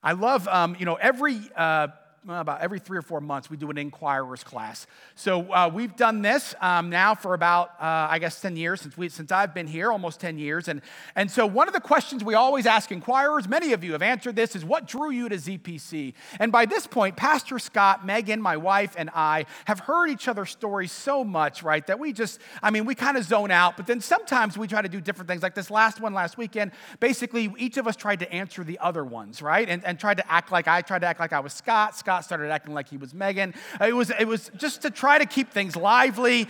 I 0.01 0.13
love, 0.13 0.47
um, 0.47 0.75
you 0.79 0.87
know, 0.87 0.95
every. 0.95 1.39
Uh, 1.55 1.89
about 2.29 2.61
every 2.61 2.79
three 2.79 2.97
or 2.97 3.01
four 3.01 3.21
months, 3.21 3.49
we 3.49 3.57
do 3.57 3.69
an 3.69 3.77
inquirers 3.77 4.43
class. 4.43 4.87
So 5.15 5.51
uh, 5.51 5.69
we've 5.73 5.95
done 5.95 6.21
this 6.21 6.53
um, 6.61 6.89
now 6.89 7.15
for 7.15 7.33
about, 7.33 7.69
uh, 7.79 8.07
I 8.09 8.19
guess, 8.19 8.41
10 8.41 8.57
years 8.57 8.81
since, 8.81 8.97
we, 8.97 9.09
since 9.09 9.31
I've 9.31 9.53
been 9.53 9.67
here, 9.67 9.91
almost 9.91 10.19
10 10.19 10.37
years. 10.37 10.67
And, 10.67 10.81
and 11.15 11.31
so 11.31 11.45
one 11.45 11.67
of 11.67 11.73
the 11.73 11.79
questions 11.79 12.23
we 12.23 12.33
always 12.33 12.65
ask 12.65 12.91
inquirers, 12.91 13.47
many 13.47 13.73
of 13.73 13.83
you 13.83 13.93
have 13.93 14.01
answered 14.01 14.35
this, 14.35 14.55
is 14.55 14.65
what 14.65 14.87
drew 14.87 15.09
you 15.09 15.29
to 15.29 15.35
ZPC? 15.35 16.13
And 16.39 16.51
by 16.51 16.65
this 16.65 16.87
point, 16.87 17.15
Pastor 17.15 17.59
Scott, 17.59 18.05
Megan, 18.05 18.41
my 18.41 18.57
wife, 18.57 18.95
and 18.97 19.09
I 19.13 19.45
have 19.65 19.79
heard 19.79 20.09
each 20.09 20.27
other's 20.27 20.49
stories 20.49 20.91
so 20.91 21.23
much, 21.23 21.63
right, 21.63 21.85
that 21.87 21.99
we 21.99 22.13
just, 22.13 22.39
I 22.61 22.71
mean, 22.71 22.85
we 22.85 22.95
kind 22.95 23.17
of 23.17 23.23
zone 23.23 23.51
out, 23.51 23.77
but 23.77 23.87
then 23.87 24.01
sometimes 24.01 24.57
we 24.57 24.67
try 24.67 24.81
to 24.81 24.89
do 24.89 24.99
different 24.99 25.29
things. 25.29 25.43
Like 25.43 25.55
this 25.55 25.71
last 25.71 26.01
one 26.01 26.13
last 26.13 26.37
weekend, 26.37 26.71
basically, 26.99 27.53
each 27.57 27.77
of 27.77 27.87
us 27.87 27.95
tried 27.95 28.19
to 28.19 28.31
answer 28.31 28.63
the 28.63 28.79
other 28.79 29.03
ones, 29.03 29.41
right? 29.41 29.67
And, 29.69 29.83
and 29.85 29.99
tried 29.99 30.17
to 30.17 30.31
act 30.31 30.51
like 30.51 30.67
I 30.67 30.81
tried 30.81 30.99
to 30.99 31.07
act 31.07 31.19
like 31.19 31.33
I 31.33 31.39
was 31.39 31.53
Scott. 31.53 31.95
Scott 31.95 32.16
started 32.23 32.51
acting 32.51 32.73
like 32.73 32.89
he 32.89 32.97
was 32.97 33.13
Megan. 33.13 33.53
It 33.81 33.95
was, 33.95 34.11
it 34.11 34.27
was 34.27 34.51
just 34.57 34.81
to 34.83 34.91
try 34.91 35.17
to 35.17 35.25
keep 35.25 35.51
things 35.51 35.75
lively. 35.75 36.47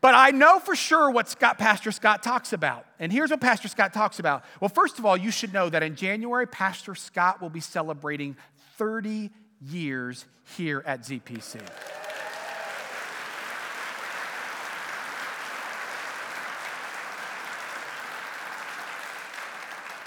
But 0.00 0.14
I 0.14 0.30
know 0.30 0.58
for 0.60 0.76
sure 0.76 1.10
what 1.10 1.28
Scott, 1.28 1.58
Pastor 1.58 1.90
Scott 1.90 2.22
talks 2.22 2.52
about. 2.52 2.86
And 2.98 3.12
here's 3.12 3.30
what 3.30 3.40
Pastor 3.40 3.68
Scott 3.68 3.92
talks 3.92 4.18
about. 4.18 4.44
Well, 4.60 4.68
first 4.68 4.98
of 4.98 5.06
all, 5.06 5.16
you 5.16 5.30
should 5.30 5.52
know 5.52 5.68
that 5.70 5.82
in 5.82 5.96
January, 5.96 6.46
Pastor 6.46 6.94
Scott 6.94 7.40
will 7.40 7.50
be 7.50 7.60
celebrating 7.60 8.36
30 8.76 9.30
years 9.60 10.24
here 10.56 10.82
at 10.86 11.02
ZPC. 11.02 11.60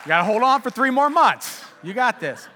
You 0.04 0.08
got 0.08 0.20
to 0.20 0.24
hold 0.24 0.42
on 0.42 0.62
for 0.62 0.72
three 0.72 0.90
more 0.90 1.10
months. 1.10 1.64
You 1.84 1.94
got 1.94 2.20
this. 2.20 2.48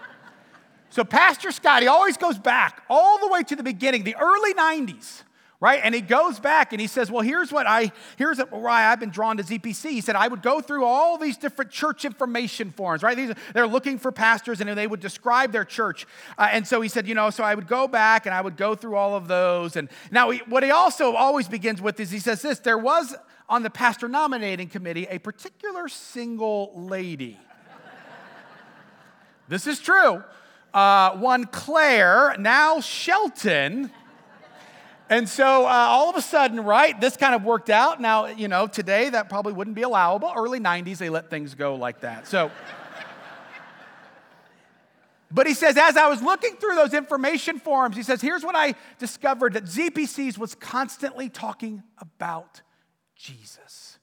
So, 0.95 1.03
Pastor 1.03 1.51
Scott, 1.51 1.81
he 1.81 1.89
always 1.89 2.15
goes 2.15 2.39
back 2.39 2.81
all 2.89 3.19
the 3.19 3.27
way 3.27 3.43
to 3.43 3.57
the 3.57 3.63
beginning, 3.63 4.05
the 4.05 4.15
early 4.15 4.53
90s, 4.53 5.23
right? 5.59 5.81
And 5.83 5.93
he 5.93 5.99
goes 5.99 6.39
back 6.39 6.71
and 6.71 6.79
he 6.79 6.87
says, 6.87 7.11
Well, 7.11 7.21
here's 7.21 7.51
what 7.51 7.67
I, 7.67 7.91
here's 8.15 8.39
why 8.39 8.85
I've 8.85 9.01
been 9.01 9.09
drawn 9.09 9.35
to 9.35 9.43
ZPC. 9.43 9.89
He 9.89 9.99
said, 9.99 10.15
I 10.15 10.29
would 10.29 10.41
go 10.41 10.61
through 10.61 10.85
all 10.85 11.17
these 11.17 11.35
different 11.35 11.69
church 11.69 12.05
information 12.05 12.71
forms, 12.71 13.03
right? 13.03 13.17
These, 13.17 13.33
they're 13.53 13.67
looking 13.67 13.99
for 13.99 14.13
pastors 14.13 14.61
and 14.61 14.69
they 14.69 14.87
would 14.87 15.01
describe 15.01 15.51
their 15.51 15.65
church. 15.65 16.07
Uh, 16.37 16.47
and 16.49 16.65
so 16.65 16.79
he 16.79 16.87
said, 16.87 17.09
You 17.09 17.13
know, 17.13 17.29
so 17.29 17.43
I 17.43 17.55
would 17.55 17.67
go 17.67 17.89
back 17.89 18.25
and 18.25 18.33
I 18.33 18.39
would 18.39 18.55
go 18.55 18.73
through 18.73 18.95
all 18.95 19.17
of 19.17 19.27
those. 19.27 19.75
And 19.75 19.89
now, 20.11 20.29
he, 20.29 20.37
what 20.47 20.63
he 20.63 20.71
also 20.71 21.13
always 21.15 21.49
begins 21.49 21.81
with 21.81 21.99
is 21.99 22.09
he 22.09 22.19
says 22.19 22.41
this 22.41 22.59
there 22.59 22.77
was 22.77 23.13
on 23.49 23.63
the 23.63 23.69
pastor 23.69 24.07
nominating 24.07 24.69
committee 24.69 25.07
a 25.09 25.17
particular 25.17 25.89
single 25.89 26.71
lady. 26.73 27.37
this 29.49 29.67
is 29.67 29.81
true. 29.81 30.23
Uh, 30.75 31.15
one 31.15 31.45
Claire, 31.45 32.35
now 32.37 32.81
Shelton. 32.81 33.89
And 35.09 35.29
so 35.29 35.65
uh, 35.65 35.69
all 35.69 36.09
of 36.09 36.17
a 36.17 36.21
sudden, 36.21 36.65
right, 36.65 36.99
this 36.99 37.15
kind 37.15 37.33
of 37.33 37.45
worked 37.45 37.69
out. 37.69 38.01
Now, 38.01 38.25
you 38.25 38.49
know, 38.49 38.67
today 38.67 39.09
that 39.09 39.29
probably 39.29 39.53
wouldn't 39.53 39.77
be 39.77 39.83
allowable. 39.83 40.33
Early 40.35 40.59
90s, 40.59 40.97
they 40.97 41.09
let 41.09 41.29
things 41.29 41.55
go 41.55 41.75
like 41.75 42.01
that. 42.01 42.27
So. 42.27 42.51
But 45.31 45.47
he 45.47 45.53
says, 45.53 45.77
as 45.77 45.95
I 45.95 46.09
was 46.09 46.21
looking 46.21 46.57
through 46.57 46.75
those 46.75 46.93
information 46.93 47.57
forms, 47.57 47.95
he 47.95 48.03
says, 48.03 48.21
here's 48.21 48.43
what 48.43 48.55
I 48.55 48.75
discovered 48.99 49.53
that 49.53 49.65
ZPCs 49.65 50.37
was 50.37 50.55
constantly 50.55 51.29
talking 51.29 51.83
about 51.99 52.61
Jesus. 53.15 53.94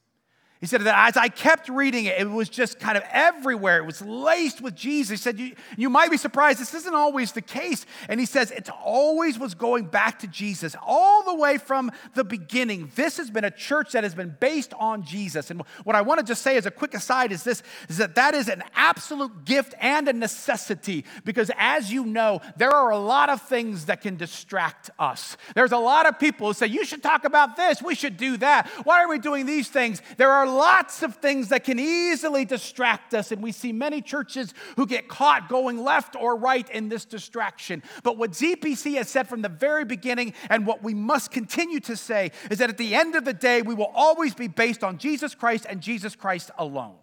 He 0.63 0.67
said 0.67 0.79
that 0.83 1.09
as 1.09 1.17
I 1.17 1.27
kept 1.27 1.67
reading 1.67 2.05
it, 2.05 2.21
it 2.21 2.29
was 2.29 2.47
just 2.47 2.79
kind 2.79 2.97
of 2.97 3.03
everywhere. 3.11 3.79
It 3.79 3.85
was 3.85 4.01
laced 4.01 4.61
with 4.61 4.75
Jesus. 4.75 5.09
He 5.09 5.17
said, 5.17 5.37
you, 5.37 5.55
you 5.75 5.89
might 5.89 6.09
be 6.09 6.15
surprised, 6.15 6.57
this 6.57 6.73
isn't 6.73 6.95
always 6.95 7.33
the 7.33 7.41
case. 7.41 7.85
And 8.07 8.17
he 8.17 8.25
says, 8.25 8.49
it 8.49 8.69
always 8.81 9.37
was 9.37 9.55
going 9.55 9.87
back 9.87 10.19
to 10.19 10.27
Jesus, 10.27 10.73
all 10.81 11.25
the 11.25 11.35
way 11.35 11.57
from 11.57 11.91
the 12.13 12.23
beginning. 12.23 12.89
This 12.95 13.17
has 13.17 13.29
been 13.29 13.43
a 13.43 13.51
church 13.51 13.91
that 13.91 14.05
has 14.05 14.15
been 14.15 14.37
based 14.39 14.73
on 14.75 15.03
Jesus. 15.03 15.51
And 15.51 15.63
what 15.83 15.97
I 15.97 16.01
want 16.01 16.21
to 16.21 16.25
just 16.25 16.41
say 16.41 16.55
as 16.55 16.65
a 16.65 16.71
quick 16.71 16.93
aside 16.93 17.33
is 17.33 17.43
this 17.43 17.61
is 17.89 17.97
that 17.97 18.15
that 18.15 18.33
is 18.33 18.47
an 18.47 18.63
absolute 18.73 19.43
gift 19.43 19.75
and 19.81 20.07
a 20.07 20.13
necessity 20.13 21.03
because 21.25 21.51
as 21.57 21.91
you 21.91 22.05
know, 22.05 22.39
there 22.55 22.71
are 22.71 22.89
a 22.89 22.97
lot 22.97 23.29
of 23.29 23.41
things 23.41 23.87
that 23.87 23.99
can 23.99 24.15
distract 24.15 24.91
us. 24.97 25.35
There's 25.55 25.73
a 25.73 25.77
lot 25.77 26.05
of 26.05 26.19
people 26.19 26.47
who 26.47 26.53
say, 26.53 26.67
you 26.67 26.85
should 26.85 27.03
talk 27.03 27.25
about 27.25 27.57
this, 27.57 27.81
we 27.81 27.95
should 27.95 28.15
do 28.15 28.37
that. 28.37 28.69
Why 28.85 29.03
are 29.03 29.09
we 29.09 29.19
doing 29.19 29.45
these 29.45 29.67
things? 29.67 30.01
There 30.15 30.31
are 30.31 30.52
lots 30.53 31.03
of 31.03 31.15
things 31.15 31.49
that 31.49 31.63
can 31.63 31.79
easily 31.79 32.45
distract 32.45 33.13
us, 33.13 33.31
and 33.31 33.41
we 33.41 33.51
see 33.51 33.71
many 33.71 34.01
churches 34.01 34.53
who 34.75 34.85
get 34.85 35.07
caught 35.07 35.49
going 35.49 35.83
left 35.83 36.15
or 36.15 36.35
right 36.35 36.69
in 36.69 36.89
this 36.89 37.05
distraction. 37.05 37.83
But 38.03 38.17
what 38.17 38.31
ZPC 38.31 38.95
has 38.95 39.09
said 39.09 39.27
from 39.27 39.41
the 39.41 39.49
very 39.49 39.85
beginning, 39.85 40.33
and 40.49 40.65
what 40.65 40.83
we 40.83 40.93
must 40.93 41.31
continue 41.31 41.79
to 41.81 41.97
say, 41.97 42.31
is 42.49 42.59
that 42.59 42.69
at 42.69 42.77
the 42.77 42.95
end 42.95 43.15
of 43.15 43.25
the 43.25 43.33
day, 43.33 43.61
we 43.61 43.73
will 43.73 43.91
always 43.93 44.33
be 44.33 44.47
based 44.47 44.83
on 44.83 44.97
Jesus 44.97 45.35
Christ 45.35 45.65
and 45.67 45.81
Jesus 45.81 46.15
Christ 46.15 46.51
alone. 46.57 46.95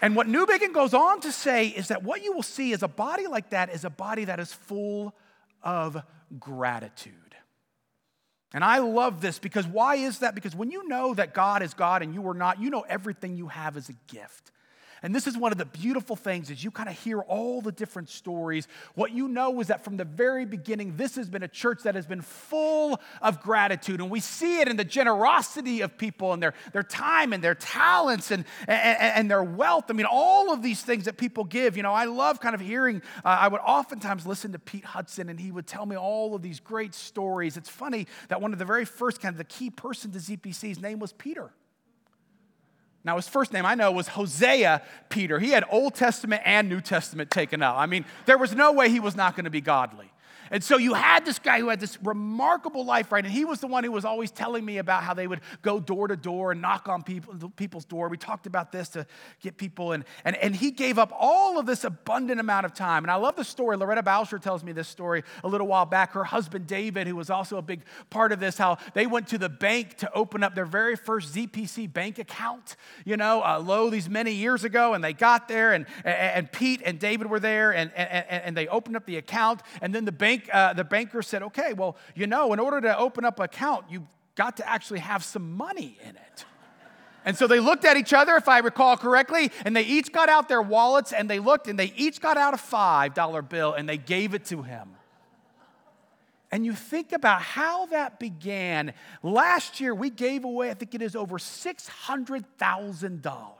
And 0.00 0.14
what 0.14 0.28
Newbigin 0.28 0.72
goes 0.72 0.94
on 0.94 1.20
to 1.22 1.32
say 1.32 1.66
is 1.68 1.88
that 1.88 2.04
what 2.04 2.22
you 2.22 2.32
will 2.32 2.44
see 2.44 2.72
is 2.72 2.82
a 2.82 2.88
body 2.88 3.26
like 3.26 3.50
that 3.50 3.74
is 3.74 3.84
a 3.84 3.90
body 3.90 4.26
that 4.26 4.38
is 4.38 4.52
full 4.52 5.14
of 5.62 6.00
gratitude. 6.38 7.14
And 8.54 8.64
I 8.64 8.78
love 8.78 9.20
this 9.20 9.38
because 9.38 9.66
why 9.66 9.96
is 9.96 10.20
that? 10.20 10.34
Because 10.34 10.56
when 10.56 10.70
you 10.70 10.88
know 10.88 11.14
that 11.14 11.34
God 11.34 11.62
is 11.62 11.74
God 11.74 12.02
and 12.02 12.14
you 12.14 12.26
are 12.28 12.34
not, 12.34 12.60
you 12.60 12.70
know 12.70 12.84
everything 12.88 13.36
you 13.36 13.48
have 13.48 13.76
is 13.76 13.88
a 13.88 13.94
gift. 14.12 14.50
And 15.02 15.14
this 15.14 15.26
is 15.26 15.36
one 15.36 15.52
of 15.52 15.58
the 15.58 15.64
beautiful 15.64 16.16
things 16.16 16.50
is 16.50 16.62
you 16.62 16.70
kind 16.70 16.88
of 16.88 16.98
hear 16.98 17.20
all 17.20 17.60
the 17.60 17.72
different 17.72 18.08
stories. 18.08 18.66
What 18.94 19.12
you 19.12 19.28
know 19.28 19.60
is 19.60 19.68
that 19.68 19.84
from 19.84 19.96
the 19.96 20.04
very 20.04 20.44
beginning, 20.44 20.96
this 20.96 21.16
has 21.16 21.28
been 21.28 21.42
a 21.42 21.48
church 21.48 21.82
that 21.84 21.94
has 21.94 22.06
been 22.06 22.22
full 22.22 23.00
of 23.22 23.40
gratitude. 23.40 24.00
And 24.00 24.10
we 24.10 24.20
see 24.20 24.60
it 24.60 24.68
in 24.68 24.76
the 24.76 24.84
generosity 24.84 25.80
of 25.82 25.96
people 25.96 26.32
and 26.32 26.42
their, 26.42 26.54
their 26.72 26.82
time 26.82 27.32
and 27.32 27.42
their 27.42 27.54
talents 27.54 28.30
and, 28.30 28.44
and, 28.66 28.98
and 28.98 29.30
their 29.30 29.44
wealth. 29.44 29.84
I 29.88 29.92
mean, 29.92 30.06
all 30.10 30.52
of 30.52 30.62
these 30.62 30.82
things 30.82 31.04
that 31.04 31.16
people 31.16 31.44
give. 31.44 31.76
You 31.76 31.82
know, 31.82 31.92
I 31.92 32.04
love 32.04 32.40
kind 32.40 32.54
of 32.54 32.60
hearing, 32.60 33.02
uh, 33.24 33.28
I 33.28 33.48
would 33.48 33.60
oftentimes 33.60 34.26
listen 34.26 34.52
to 34.52 34.58
Pete 34.58 34.84
Hudson 34.84 35.28
and 35.28 35.38
he 35.38 35.50
would 35.50 35.66
tell 35.66 35.86
me 35.86 35.96
all 35.96 36.34
of 36.34 36.42
these 36.42 36.60
great 36.60 36.94
stories. 36.94 37.56
It's 37.56 37.68
funny 37.68 38.06
that 38.28 38.40
one 38.40 38.52
of 38.52 38.58
the 38.58 38.64
very 38.64 38.84
first 38.84 39.20
kind 39.20 39.32
of 39.32 39.38
the 39.38 39.44
key 39.44 39.70
person 39.70 40.10
to 40.12 40.18
ZPC's 40.18 40.80
name 40.80 40.98
was 40.98 41.12
Peter. 41.12 41.50
Now, 43.04 43.16
his 43.16 43.28
first 43.28 43.52
name 43.52 43.64
I 43.64 43.74
know 43.74 43.92
was 43.92 44.08
Hosea 44.08 44.82
Peter. 45.08 45.38
He 45.38 45.50
had 45.50 45.64
Old 45.70 45.94
Testament 45.94 46.42
and 46.44 46.68
New 46.68 46.80
Testament 46.80 47.30
taken 47.30 47.62
out. 47.62 47.76
I 47.76 47.86
mean, 47.86 48.04
there 48.26 48.38
was 48.38 48.54
no 48.54 48.72
way 48.72 48.90
he 48.90 49.00
was 49.00 49.16
not 49.16 49.36
going 49.36 49.44
to 49.44 49.50
be 49.50 49.60
godly. 49.60 50.10
And 50.50 50.62
so 50.62 50.78
you 50.78 50.94
had 50.94 51.24
this 51.24 51.38
guy 51.38 51.60
who 51.60 51.68
had 51.68 51.80
this 51.80 51.98
remarkable 52.02 52.84
life, 52.84 53.12
right? 53.12 53.24
And 53.24 53.32
he 53.32 53.44
was 53.44 53.60
the 53.60 53.66
one 53.66 53.84
who 53.84 53.92
was 53.92 54.04
always 54.04 54.30
telling 54.30 54.64
me 54.64 54.78
about 54.78 55.02
how 55.02 55.14
they 55.14 55.26
would 55.26 55.40
go 55.62 55.80
door 55.80 56.08
to 56.08 56.16
door 56.16 56.52
and 56.52 56.62
knock 56.62 56.88
on 56.88 57.02
people, 57.02 57.50
people's 57.56 57.84
door. 57.84 58.08
We 58.08 58.16
talked 58.16 58.46
about 58.46 58.72
this 58.72 58.88
to 58.90 59.06
get 59.40 59.56
people, 59.56 59.92
and, 59.92 60.04
and, 60.24 60.36
and 60.36 60.54
he 60.54 60.70
gave 60.70 60.98
up 60.98 61.12
all 61.18 61.58
of 61.58 61.66
this 61.66 61.84
abundant 61.84 62.40
amount 62.40 62.66
of 62.66 62.74
time. 62.74 63.04
And 63.04 63.10
I 63.10 63.16
love 63.16 63.36
the 63.36 63.44
story. 63.44 63.76
Loretta 63.76 64.02
Boucher 64.02 64.38
tells 64.38 64.64
me 64.64 64.72
this 64.72 64.88
story 64.88 65.22
a 65.44 65.48
little 65.48 65.66
while 65.66 65.86
back. 65.86 66.12
Her 66.12 66.24
husband, 66.24 66.66
David, 66.66 67.06
who 67.06 67.16
was 67.16 67.30
also 67.30 67.56
a 67.56 67.62
big 67.62 67.82
part 68.10 68.32
of 68.32 68.40
this, 68.40 68.58
how 68.58 68.78
they 68.94 69.06
went 69.06 69.28
to 69.28 69.38
the 69.38 69.48
bank 69.48 69.96
to 69.98 70.12
open 70.12 70.42
up 70.42 70.54
their 70.54 70.66
very 70.66 70.96
first 70.96 71.34
ZPC 71.34 71.92
bank 71.92 72.18
account, 72.18 72.76
you 73.04 73.16
know, 73.16 73.42
uh, 73.42 73.58
low 73.58 73.90
these 73.90 74.08
many 74.08 74.32
years 74.32 74.64
ago. 74.64 74.94
And 74.94 75.02
they 75.02 75.12
got 75.12 75.48
there, 75.48 75.72
and, 75.72 75.86
and, 76.04 76.14
and 76.14 76.52
Pete 76.52 76.82
and 76.84 76.98
David 76.98 77.28
were 77.28 77.40
there, 77.40 77.72
and, 77.72 77.92
and, 77.94 78.26
and 78.28 78.56
they 78.56 78.68
opened 78.68 78.96
up 78.96 79.06
the 79.06 79.16
account, 79.16 79.62
and 79.80 79.94
then 79.94 80.04
the 80.04 80.12
bank 80.12 80.37
bank, 80.38 80.54
uh, 80.54 80.72
the 80.72 80.84
banker 80.84 81.22
said, 81.22 81.42
okay, 81.42 81.72
well, 81.72 81.96
you 82.14 82.26
know, 82.26 82.52
in 82.52 82.60
order 82.60 82.80
to 82.82 82.98
open 82.98 83.24
up 83.24 83.38
an 83.38 83.44
account, 83.44 83.86
you've 83.90 84.06
got 84.34 84.56
to 84.58 84.68
actually 84.68 85.00
have 85.00 85.24
some 85.24 85.56
money 85.56 85.98
in 86.02 86.10
it. 86.10 86.44
And 87.24 87.36
so 87.36 87.46
they 87.46 87.60
looked 87.60 87.84
at 87.84 87.96
each 87.96 88.12
other, 88.12 88.36
if 88.36 88.48
I 88.48 88.60
recall 88.60 88.96
correctly, 88.96 89.50
and 89.64 89.76
they 89.76 89.82
each 89.82 90.12
got 90.12 90.28
out 90.28 90.48
their 90.48 90.62
wallets 90.62 91.12
and 91.12 91.28
they 91.28 91.40
looked 91.40 91.68
and 91.68 91.78
they 91.78 91.92
each 91.96 92.20
got 92.20 92.36
out 92.36 92.54
a 92.54 92.56
$5 92.56 93.48
bill 93.48 93.74
and 93.74 93.88
they 93.88 93.98
gave 93.98 94.34
it 94.34 94.44
to 94.46 94.62
him. 94.62 94.90
And 96.50 96.64
you 96.64 96.72
think 96.72 97.12
about 97.12 97.42
how 97.42 97.86
that 97.86 98.18
began. 98.18 98.94
Last 99.22 99.80
year, 99.80 99.94
we 99.94 100.08
gave 100.08 100.44
away, 100.44 100.70
I 100.70 100.74
think 100.74 100.94
it 100.94 101.02
is 101.02 101.14
over 101.14 101.36
$600,000. 101.36 103.52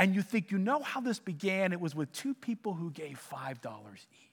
And 0.00 0.14
you 0.14 0.22
think, 0.22 0.50
you 0.50 0.58
know 0.58 0.80
how 0.80 1.00
this 1.00 1.20
began? 1.20 1.72
It 1.72 1.80
was 1.80 1.94
with 1.94 2.10
two 2.12 2.34
people 2.34 2.74
who 2.74 2.90
gave 2.90 3.24
$5 3.32 3.94
each. 3.94 4.27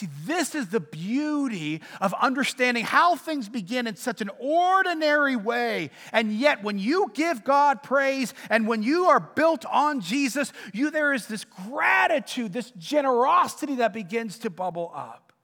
See, 0.00 0.08
this 0.24 0.54
is 0.54 0.68
the 0.68 0.80
beauty 0.80 1.82
of 2.00 2.14
understanding 2.14 2.84
how 2.84 3.16
things 3.16 3.50
begin 3.50 3.86
in 3.86 3.96
such 3.96 4.22
an 4.22 4.30
ordinary 4.38 5.36
way. 5.36 5.90
And 6.10 6.32
yet, 6.32 6.62
when 6.62 6.78
you 6.78 7.10
give 7.12 7.44
God 7.44 7.82
praise 7.82 8.32
and 8.48 8.66
when 8.66 8.82
you 8.82 9.10
are 9.10 9.20
built 9.20 9.66
on 9.66 10.00
Jesus, 10.00 10.54
you, 10.72 10.90
there 10.90 11.12
is 11.12 11.26
this 11.26 11.44
gratitude, 11.44 12.54
this 12.54 12.70
generosity 12.78 13.74
that 13.74 13.92
begins 13.92 14.38
to 14.38 14.48
bubble 14.48 14.90
up. 14.94 15.34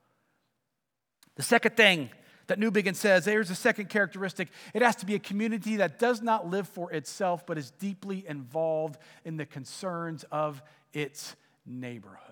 The 1.35 1.43
second 1.43 1.77
thing 1.77 2.09
that 2.47 2.59
Newbigin 2.59 2.95
says, 2.95 3.25
there's 3.25 3.51
a 3.51 3.55
second 3.55 3.89
characteristic. 3.89 4.49
It 4.73 4.81
has 4.81 4.95
to 4.95 5.05
be 5.05 5.13
a 5.13 5.19
community 5.19 5.75
that 5.75 5.99
does 5.99 6.23
not 6.23 6.49
live 6.49 6.67
for 6.67 6.91
itself, 6.91 7.45
but 7.45 7.59
is 7.59 7.69
deeply 7.69 8.25
involved 8.27 8.99
in 9.23 9.37
the 9.37 9.45
concerns 9.45 10.25
of 10.31 10.63
its 10.93 11.35
neighborhood. 11.63 12.26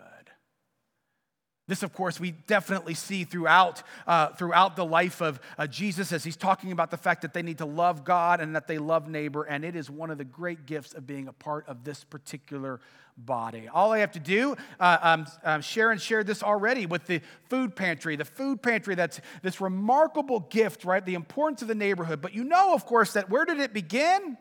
This, 1.68 1.82
of 1.82 1.94
course, 1.94 2.20
we 2.20 2.32
definitely 2.32 2.94
see 2.94 3.24
throughout, 3.24 3.82
uh, 4.06 4.28
throughout 4.30 4.76
the 4.76 4.86
life 4.86 5.20
of 5.20 5.40
uh, 5.58 5.66
Jesus 5.66 6.12
as 6.12 6.24
he's 6.24 6.36
talking 6.36 6.72
about 6.72 6.92
the 6.92 6.98
fact 6.98 7.24
that 7.24 7.34
they 7.34 7.42
need 7.42 7.58
to 7.58 7.66
love 7.66 8.04
God 8.04 8.40
and 8.40 8.56
that 8.56 8.68
they 8.68 8.78
love 8.78 9.08
neighbor. 9.08 9.44
And 9.44 9.66
it 9.66 9.76
is 9.76 9.90
one 9.90 10.12
of 10.12 10.20
the 10.20 10.26
great 10.26 10.68
gifts 10.68 10.94
of 10.94 11.08
being 11.08 11.28
a 11.28 11.34
part 11.34 11.68
of 11.68 11.84
this 11.84 12.04
particular 12.04 12.80
body. 13.18 13.68
All 13.68 13.92
I 13.94 14.00
have 14.00 14.12
to 14.12 14.20
do, 14.20 14.56
uh, 14.80 14.98
um, 15.02 15.26
um, 15.44 15.62
Sharon 15.62 15.98
shared 15.98 16.28
this 16.28 16.44
already 16.44 16.86
with 16.86 17.08
the 17.08 17.22
food 17.50 17.76
pantry. 17.76 18.16
The 18.16 18.26
food 18.26 18.62
pantry, 18.62 18.94
that's 18.94 19.20
this 19.42 19.60
remarkable 19.60 20.42
gift, 20.42 20.86
right? 20.86 21.04
The 21.04 21.16
importance 21.16 21.64
of 21.64 21.68
the 21.68 21.76
neighborhood. 21.76 22.22
But 22.22 22.36
you 22.36 22.44
know, 22.44 22.76
of 22.76 22.86
course, 22.86 23.14
that 23.14 23.30
where 23.30 23.46
did 23.46 23.60
it 23.60 23.74
begin? 23.74 24.38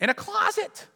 In 0.00 0.10
a 0.10 0.14
closet. 0.14 0.88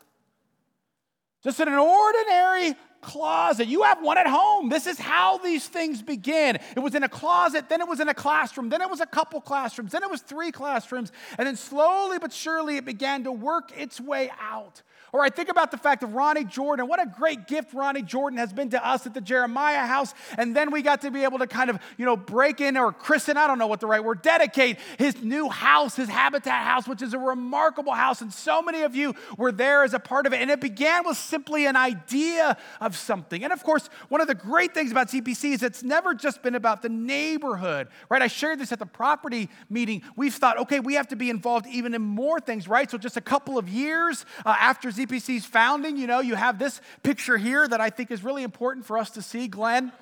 Just 1.44 1.60
in 1.60 1.68
an 1.68 1.74
ordinary 1.74 2.74
closet. 3.06 3.68
You 3.68 3.84
have 3.84 4.02
one 4.02 4.18
at 4.18 4.26
home. 4.26 4.68
This 4.68 4.86
is 4.86 4.98
how 4.98 5.38
these 5.38 5.66
things 5.66 6.02
begin. 6.02 6.58
It 6.74 6.80
was 6.80 6.94
in 6.96 7.04
a 7.04 7.08
closet, 7.08 7.68
then 7.68 7.80
it 7.80 7.88
was 7.88 8.00
in 8.00 8.08
a 8.08 8.14
classroom, 8.14 8.68
then 8.68 8.82
it 8.82 8.90
was 8.90 9.00
a 9.00 9.06
couple 9.06 9.40
classrooms, 9.40 9.92
then 9.92 10.02
it 10.02 10.10
was 10.10 10.20
three 10.20 10.50
classrooms, 10.50 11.12
and 11.38 11.46
then 11.46 11.56
slowly 11.56 12.18
but 12.18 12.32
surely 12.32 12.76
it 12.76 12.84
began 12.84 13.24
to 13.24 13.32
work 13.32 13.70
its 13.78 14.00
way 14.00 14.30
out. 14.40 14.82
Or 15.12 15.22
I 15.22 15.30
think 15.30 15.48
about 15.48 15.70
the 15.70 15.78
fact 15.78 16.02
of 16.02 16.14
Ronnie 16.14 16.44
Jordan. 16.44 16.88
What 16.88 17.00
a 17.00 17.06
great 17.06 17.46
gift 17.46 17.72
Ronnie 17.72 18.02
Jordan 18.02 18.38
has 18.38 18.52
been 18.52 18.70
to 18.70 18.86
us 18.86 19.06
at 19.06 19.14
the 19.14 19.20
Jeremiah 19.20 19.86
house. 19.86 20.12
And 20.36 20.54
then 20.54 20.70
we 20.70 20.82
got 20.82 21.02
to 21.02 21.10
be 21.10 21.22
able 21.22 21.38
to 21.38 21.46
kind 21.46 21.70
of, 21.70 21.78
you 21.96 22.04
know, 22.04 22.16
break 22.16 22.60
in 22.60 22.76
or 22.76 22.92
christen, 22.92 23.36
I 23.36 23.46
don't 23.46 23.58
know 23.58 23.68
what 23.68 23.80
the 23.80 23.86
right 23.86 24.02
word, 24.02 24.20
dedicate 24.22 24.78
his 24.98 25.22
new 25.22 25.48
house, 25.48 25.96
his 25.96 26.08
habitat 26.08 26.64
house, 26.64 26.88
which 26.88 27.02
is 27.02 27.14
a 27.14 27.18
remarkable 27.18 27.92
house. 27.92 28.20
And 28.20 28.32
so 28.32 28.60
many 28.60 28.82
of 28.82 28.96
you 28.96 29.14
were 29.38 29.52
there 29.52 29.84
as 29.84 29.94
a 29.94 29.98
part 30.00 30.26
of 30.26 30.32
it. 30.32 30.42
And 30.42 30.50
it 30.50 30.60
began 30.60 31.06
with 31.06 31.16
simply 31.16 31.66
an 31.66 31.76
idea 31.76 32.56
of 32.80 32.95
something. 32.98 33.44
And 33.44 33.52
of 33.52 33.62
course, 33.62 33.88
one 34.08 34.20
of 34.20 34.26
the 34.26 34.34
great 34.34 34.74
things 34.74 34.90
about 34.90 35.08
ZPC 35.08 35.52
is 35.52 35.62
it's 35.62 35.82
never 35.82 36.14
just 36.14 36.42
been 36.42 36.54
about 36.54 36.82
the 36.82 36.88
neighborhood, 36.88 37.88
right? 38.08 38.22
I 38.22 38.26
shared 38.26 38.58
this 38.58 38.72
at 38.72 38.78
the 38.78 38.86
property 38.86 39.48
meeting. 39.70 40.02
We've 40.16 40.34
thought, 40.34 40.58
okay, 40.58 40.80
we 40.80 40.94
have 40.94 41.08
to 41.08 41.16
be 41.16 41.30
involved 41.30 41.66
even 41.66 41.94
in 41.94 42.02
more 42.02 42.40
things, 42.40 42.68
right? 42.68 42.90
So 42.90 42.98
just 42.98 43.16
a 43.16 43.20
couple 43.20 43.58
of 43.58 43.68
years 43.68 44.24
uh, 44.44 44.54
after 44.58 44.90
ZPC's 44.90 45.46
founding, 45.46 45.96
you 45.96 46.06
know, 46.06 46.20
you 46.20 46.34
have 46.34 46.58
this 46.58 46.80
picture 47.02 47.36
here 47.36 47.66
that 47.68 47.80
I 47.80 47.90
think 47.90 48.10
is 48.10 48.24
really 48.24 48.42
important 48.42 48.86
for 48.86 48.98
us 48.98 49.10
to 49.10 49.22
see, 49.22 49.48
Glenn. 49.48 49.92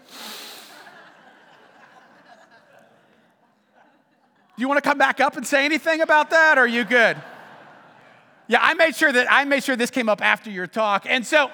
Do 4.56 4.60
you 4.60 4.68
want 4.68 4.82
to 4.82 4.88
come 4.88 4.98
back 4.98 5.20
up 5.20 5.36
and 5.36 5.44
say 5.44 5.64
anything 5.64 6.00
about 6.00 6.30
that? 6.30 6.58
Or 6.58 6.62
are 6.62 6.66
you 6.66 6.84
good? 6.84 7.16
Yeah, 8.46 8.58
I 8.60 8.74
made 8.74 8.94
sure 8.94 9.10
that 9.10 9.26
I 9.30 9.44
made 9.44 9.64
sure 9.64 9.74
this 9.74 9.90
came 9.90 10.08
up 10.08 10.22
after 10.22 10.50
your 10.50 10.66
talk. 10.66 11.06
And 11.08 11.26
so 11.26 11.50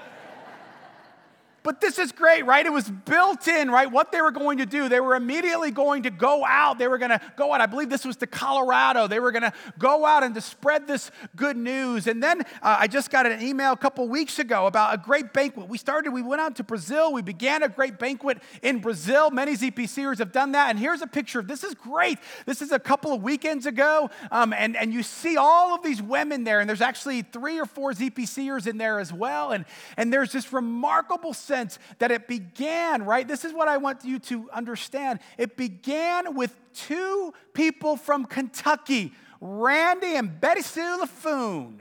but 1.62 1.80
this 1.80 1.98
is 1.98 2.12
great, 2.12 2.46
right? 2.46 2.64
It 2.64 2.72
was 2.72 2.88
built 2.88 3.46
in, 3.46 3.70
right? 3.70 3.90
What 3.90 4.12
they 4.12 4.20
were 4.20 4.30
going 4.30 4.58
to 4.58 4.66
do, 4.66 4.88
they 4.88 5.00
were 5.00 5.14
immediately 5.14 5.70
going 5.70 6.04
to 6.04 6.10
go 6.10 6.44
out. 6.44 6.78
They 6.78 6.88
were 6.88 6.98
going 6.98 7.10
to 7.10 7.20
go 7.36 7.52
out. 7.52 7.60
I 7.60 7.66
believe 7.66 7.90
this 7.90 8.04
was 8.04 8.16
to 8.18 8.26
Colorado. 8.26 9.06
They 9.06 9.20
were 9.20 9.32
going 9.32 9.42
to 9.42 9.52
go 9.78 10.06
out 10.06 10.22
and 10.22 10.34
to 10.34 10.40
spread 10.40 10.86
this 10.86 11.10
good 11.36 11.56
news. 11.56 12.06
And 12.06 12.22
then 12.22 12.42
uh, 12.62 12.76
I 12.80 12.86
just 12.86 13.10
got 13.10 13.26
an 13.26 13.42
email 13.42 13.72
a 13.72 13.76
couple 13.76 14.08
weeks 14.08 14.38
ago 14.38 14.66
about 14.66 14.94
a 14.94 14.98
great 14.98 15.32
banquet. 15.32 15.68
We 15.68 15.78
started, 15.78 16.12
we 16.12 16.22
went 16.22 16.40
out 16.40 16.56
to 16.56 16.64
Brazil. 16.64 17.12
We 17.12 17.22
began 17.22 17.62
a 17.62 17.68
great 17.68 17.98
banquet 17.98 18.38
in 18.62 18.80
Brazil. 18.80 19.30
Many 19.30 19.56
ZPCers 19.56 20.18
have 20.18 20.32
done 20.32 20.52
that. 20.52 20.70
And 20.70 20.78
here's 20.78 21.02
a 21.02 21.06
picture 21.06 21.42
this 21.42 21.64
is 21.64 21.74
great. 21.74 22.18
This 22.46 22.62
is 22.62 22.72
a 22.72 22.78
couple 22.78 23.12
of 23.12 23.22
weekends 23.22 23.66
ago. 23.66 24.10
Um, 24.30 24.52
and, 24.52 24.76
and 24.76 24.92
you 24.92 25.02
see 25.02 25.36
all 25.36 25.74
of 25.74 25.82
these 25.82 26.00
women 26.00 26.44
there. 26.44 26.60
And 26.60 26.68
there's 26.68 26.80
actually 26.80 27.22
three 27.22 27.60
or 27.60 27.66
four 27.66 27.92
ZPCers 27.92 28.66
in 28.66 28.78
there 28.78 28.98
as 28.98 29.12
well. 29.12 29.52
And, 29.52 29.64
and 29.96 30.12
there's 30.12 30.32
this 30.32 30.52
remarkable 30.52 31.34
sense 31.50 31.78
that 31.98 32.10
it 32.12 32.28
began, 32.28 33.04
right? 33.04 33.26
This 33.26 33.44
is 33.44 33.52
what 33.52 33.66
I 33.66 33.76
want 33.76 34.04
you 34.04 34.18
to 34.30 34.48
understand. 34.52 35.18
It 35.36 35.56
began 35.56 36.34
with 36.36 36.54
two 36.74 37.34
people 37.54 37.96
from 37.96 38.24
Kentucky, 38.24 39.12
Randy 39.40 40.14
and 40.14 40.40
Betty 40.40 40.62
Sue 40.62 41.00
LaFoon. 41.02 41.80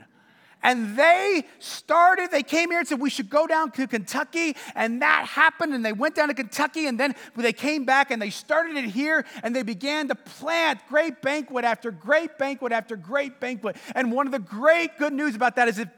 And 0.62 0.96
they 0.96 1.44
started, 1.58 2.30
they 2.30 2.42
came 2.42 2.70
here 2.70 2.80
and 2.80 2.88
said, 2.88 3.00
we 3.00 3.08
should 3.08 3.30
go 3.30 3.46
down 3.46 3.70
to 3.72 3.86
Kentucky. 3.86 4.56
And 4.74 5.00
that 5.00 5.26
happened. 5.26 5.72
And 5.72 5.82
they 5.82 5.94
went 5.94 6.14
down 6.14 6.28
to 6.28 6.34
Kentucky. 6.34 6.86
And 6.86 7.00
then 7.00 7.14
they 7.34 7.54
came 7.54 7.86
back 7.86 8.10
and 8.10 8.20
they 8.20 8.28
started 8.28 8.76
it 8.76 8.84
here. 8.84 9.24
And 9.42 9.56
they 9.56 9.62
began 9.62 10.08
to 10.08 10.14
plant 10.14 10.80
great 10.88 11.22
banquet 11.22 11.64
after 11.64 11.90
great 11.90 12.36
banquet 12.36 12.72
after 12.72 12.96
great 12.96 13.40
banquet. 13.40 13.76
And 13.94 14.12
one 14.12 14.26
of 14.26 14.32
the 14.32 14.38
great 14.38 14.98
good 14.98 15.14
news 15.14 15.34
about 15.34 15.56
that 15.56 15.68
is 15.68 15.78
if 15.78 15.88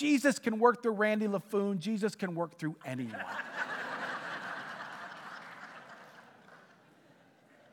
Jesus 0.00 0.38
can 0.38 0.58
work 0.58 0.82
through 0.82 0.92
Randy 0.92 1.26
LaFoon. 1.26 1.78
Jesus 1.78 2.14
can 2.14 2.34
work 2.34 2.56
through 2.56 2.74
anyone. 2.86 3.20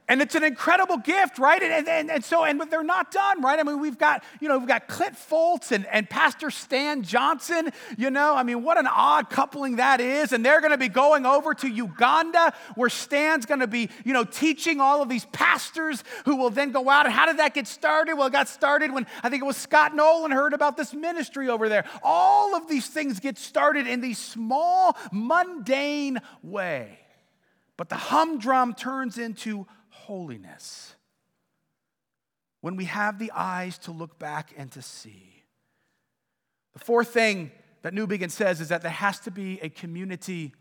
And 0.10 0.22
it's 0.22 0.36
an 0.36 0.44
incredible 0.44 0.98
gift, 0.98 1.38
right? 1.38 1.62
And, 1.62 1.86
and, 1.86 2.10
and 2.10 2.24
so, 2.24 2.46
and 2.46 2.62
they're 2.72 2.82
not 2.82 3.12
done, 3.12 3.42
right? 3.42 3.60
I 3.60 3.64
mean, 3.64 3.82
we've 3.82 3.98
got, 3.98 4.24
you 4.40 4.48
know, 4.48 4.58
we've 4.58 4.68
got 4.68 4.88
Clint 4.88 5.16
Fultz 5.16 5.74
and, 5.74 5.86
and 5.88 6.10
Pastor 6.10 6.50
Stan 6.50 7.04
Johnson, 7.04 7.72
you 7.98 8.10
know, 8.10 8.34
I 8.34 8.44
mean, 8.44 8.64
what 8.64 8.78
an 8.78 8.88
odd 8.88 9.30
coupling 9.30 9.76
that 9.78 10.00
is. 10.00 10.32
And 10.32 10.46
they're 10.46 10.62
going 10.62 10.72
to 10.72 10.78
be 10.78 10.88
going 10.88 11.26
over 11.26 11.54
to 11.56 11.68
Uganda 11.68 12.54
where 12.76 12.90
Stan's 12.90 13.46
going 13.46 13.60
to 13.60 13.68
be, 13.68 13.90
you 14.06 14.14
know, 14.14 14.24
teaching 14.24 14.80
all 14.80 15.02
of 15.02 15.10
these 15.10 15.26
pastors 15.26 16.06
who 16.24 16.38
will 16.38 16.52
then 16.52 16.72
go 16.72 16.90
out. 16.90 17.06
And 17.06 17.14
how 17.14 17.26
did 17.26 17.40
that 17.40 17.54
get 17.54 17.68
started? 17.68 18.16
Well, 18.16 18.28
it 18.28 18.34
got 18.34 18.48
started 18.48 18.94
when 18.94 19.06
I 19.24 19.30
think 19.30 19.44
it 19.44 19.46
was 19.46 19.58
Scott 19.58 19.94
Nolan 19.94 20.32
heard 20.32 20.54
about 20.54 20.78
this 20.78 20.94
ministry 20.94 21.50
over 21.50 21.68
there. 21.68 21.84
All 22.02 22.56
of 22.56 22.70
these 22.70 22.88
things 22.88 23.20
get 23.20 23.38
started 23.38 23.88
in 23.88 24.00
these 24.00 24.20
small, 24.20 24.96
mundane 25.12 26.20
way. 26.42 27.00
But 27.76 27.90
the 27.90 27.96
humdrum 27.96 28.74
turns 28.74 29.18
into 29.18 29.68
holiness. 30.06 30.96
When 32.62 32.76
we 32.76 32.86
have 32.86 33.20
the 33.20 33.32
eyes 33.32 33.78
to 33.80 33.92
look 33.92 34.18
back 34.20 34.54
and 34.58 34.72
to 34.72 34.82
see. 34.82 35.44
The 36.74 36.80
fourth 36.80 37.10
thing 37.10 37.52
that 37.82 37.94
Newbigin 37.94 38.32
says 38.32 38.62
is 38.62 38.70
that 38.70 38.82
there 38.82 38.92
has 38.92 39.20
to 39.22 39.32
be 39.32 39.60
a 39.62 39.70
community 39.70 40.54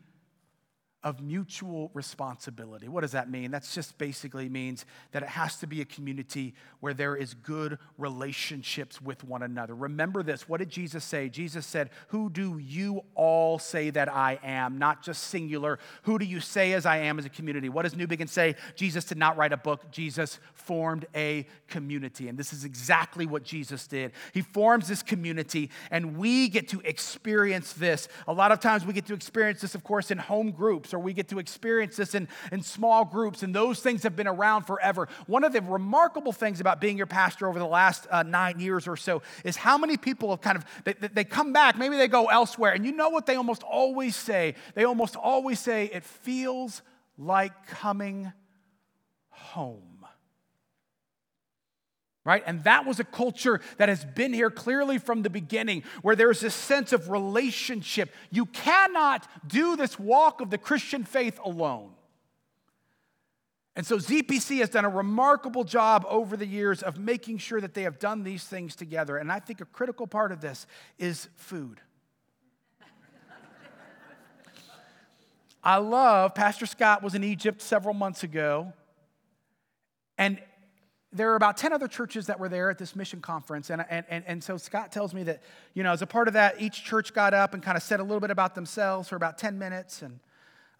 of 1.06 1.22
mutual 1.22 1.88
responsibility. 1.94 2.88
What 2.88 3.02
does 3.02 3.12
that 3.12 3.30
mean? 3.30 3.52
That 3.52 3.62
just 3.62 3.96
basically 3.96 4.48
means 4.48 4.84
that 5.12 5.22
it 5.22 5.28
has 5.28 5.56
to 5.58 5.68
be 5.68 5.80
a 5.80 5.84
community 5.84 6.52
where 6.80 6.94
there 6.94 7.14
is 7.14 7.32
good 7.32 7.78
relationships 7.96 9.00
with 9.00 9.22
one 9.22 9.44
another. 9.44 9.72
Remember 9.76 10.24
this. 10.24 10.48
What 10.48 10.58
did 10.58 10.68
Jesus 10.68 11.04
say? 11.04 11.28
Jesus 11.28 11.64
said, 11.64 11.90
Who 12.08 12.28
do 12.28 12.58
you 12.58 13.04
all 13.14 13.60
say 13.60 13.90
that 13.90 14.12
I 14.12 14.40
am? 14.42 14.78
Not 14.78 15.04
just 15.04 15.22
singular. 15.28 15.78
Who 16.02 16.18
do 16.18 16.24
you 16.24 16.40
say 16.40 16.72
as 16.72 16.84
I 16.84 16.96
am 16.96 17.20
as 17.20 17.24
a 17.24 17.28
community? 17.28 17.68
What 17.68 17.82
does 17.82 17.94
Newbigin 17.94 18.28
say? 18.28 18.56
Jesus 18.74 19.04
did 19.04 19.16
not 19.16 19.36
write 19.36 19.52
a 19.52 19.56
book, 19.56 19.88
Jesus 19.92 20.40
formed 20.54 21.06
a 21.14 21.46
community. 21.68 22.26
And 22.26 22.36
this 22.36 22.52
is 22.52 22.64
exactly 22.64 23.26
what 23.26 23.44
Jesus 23.44 23.86
did. 23.86 24.10
He 24.34 24.42
forms 24.42 24.88
this 24.88 25.04
community, 25.04 25.70
and 25.92 26.16
we 26.16 26.48
get 26.48 26.66
to 26.70 26.80
experience 26.80 27.74
this. 27.74 28.08
A 28.26 28.32
lot 28.32 28.50
of 28.50 28.58
times 28.58 28.84
we 28.84 28.92
get 28.92 29.06
to 29.06 29.14
experience 29.14 29.60
this, 29.60 29.76
of 29.76 29.84
course, 29.84 30.10
in 30.10 30.18
home 30.18 30.50
groups 30.50 30.92
or 30.96 30.98
we 30.98 31.12
get 31.12 31.28
to 31.28 31.38
experience 31.38 31.96
this 31.96 32.14
in, 32.14 32.26
in 32.50 32.62
small 32.62 33.04
groups, 33.04 33.42
and 33.42 33.54
those 33.54 33.80
things 33.80 34.02
have 34.02 34.16
been 34.16 34.26
around 34.26 34.64
forever. 34.64 35.08
One 35.26 35.44
of 35.44 35.52
the 35.52 35.60
remarkable 35.60 36.32
things 36.32 36.60
about 36.60 36.80
being 36.80 36.96
your 36.96 37.06
pastor 37.06 37.46
over 37.46 37.58
the 37.58 37.66
last 37.66 38.06
uh, 38.10 38.22
nine 38.24 38.58
years 38.58 38.88
or 38.88 38.96
so 38.96 39.22
is 39.44 39.56
how 39.56 39.78
many 39.78 39.96
people 39.96 40.30
have 40.30 40.40
kind 40.40 40.56
of, 40.56 40.64
they, 40.84 40.94
they 40.94 41.24
come 41.24 41.52
back, 41.52 41.78
maybe 41.78 41.96
they 41.96 42.08
go 42.08 42.26
elsewhere, 42.26 42.72
and 42.72 42.84
you 42.84 42.92
know 42.92 43.10
what 43.10 43.26
they 43.26 43.36
almost 43.36 43.62
always 43.62 44.16
say? 44.16 44.54
They 44.74 44.84
almost 44.84 45.14
always 45.14 45.60
say, 45.60 45.90
it 45.92 46.02
feels 46.02 46.82
like 47.18 47.66
coming 47.66 48.32
home 49.28 49.95
right? 52.26 52.42
And 52.44 52.64
that 52.64 52.84
was 52.84 52.98
a 52.98 53.04
culture 53.04 53.60
that 53.78 53.88
has 53.88 54.04
been 54.04 54.32
here 54.32 54.50
clearly 54.50 54.98
from 54.98 55.22
the 55.22 55.30
beginning, 55.30 55.84
where 56.02 56.16
there's 56.16 56.40
this 56.40 56.56
sense 56.56 56.92
of 56.92 57.08
relationship. 57.08 58.12
You 58.30 58.46
cannot 58.46 59.28
do 59.46 59.76
this 59.76 59.96
walk 59.96 60.40
of 60.40 60.50
the 60.50 60.58
Christian 60.58 61.04
faith 61.04 61.38
alone. 61.44 61.92
And 63.76 63.86
so 63.86 63.98
ZPC 63.98 64.58
has 64.58 64.70
done 64.70 64.84
a 64.84 64.90
remarkable 64.90 65.62
job 65.62 66.04
over 66.08 66.36
the 66.36 66.46
years 66.46 66.82
of 66.82 66.98
making 66.98 67.38
sure 67.38 67.60
that 67.60 67.74
they 67.74 67.82
have 67.82 68.00
done 68.00 68.24
these 68.24 68.42
things 68.42 68.74
together. 68.74 69.18
And 69.18 69.30
I 69.30 69.38
think 69.38 69.60
a 69.60 69.66
critical 69.66 70.08
part 70.08 70.32
of 70.32 70.40
this 70.40 70.66
is 70.98 71.28
food. 71.36 71.80
I 75.62 75.76
love, 75.76 76.34
Pastor 76.34 76.66
Scott 76.66 77.04
was 77.04 77.14
in 77.14 77.22
Egypt 77.22 77.62
several 77.62 77.94
months 77.94 78.24
ago. 78.24 78.72
And 80.18 80.40
there 81.16 81.28
were 81.28 81.36
about 81.36 81.56
10 81.56 81.72
other 81.72 81.88
churches 81.88 82.26
that 82.26 82.38
were 82.38 82.48
there 82.48 82.70
at 82.70 82.78
this 82.78 82.94
mission 82.94 83.20
conference. 83.20 83.70
And, 83.70 83.84
and, 83.88 84.04
and, 84.08 84.24
and 84.26 84.44
so 84.44 84.56
Scott 84.56 84.92
tells 84.92 85.14
me 85.14 85.22
that, 85.24 85.42
you 85.74 85.82
know, 85.82 85.92
as 85.92 86.02
a 86.02 86.06
part 86.06 86.28
of 86.28 86.34
that, 86.34 86.60
each 86.60 86.84
church 86.84 87.14
got 87.14 87.34
up 87.34 87.54
and 87.54 87.62
kind 87.62 87.76
of 87.76 87.82
said 87.82 88.00
a 88.00 88.02
little 88.02 88.20
bit 88.20 88.30
about 88.30 88.54
themselves 88.54 89.08
for 89.08 89.16
about 89.16 89.38
10 89.38 89.58
minutes. 89.58 90.02
And, 90.02 90.20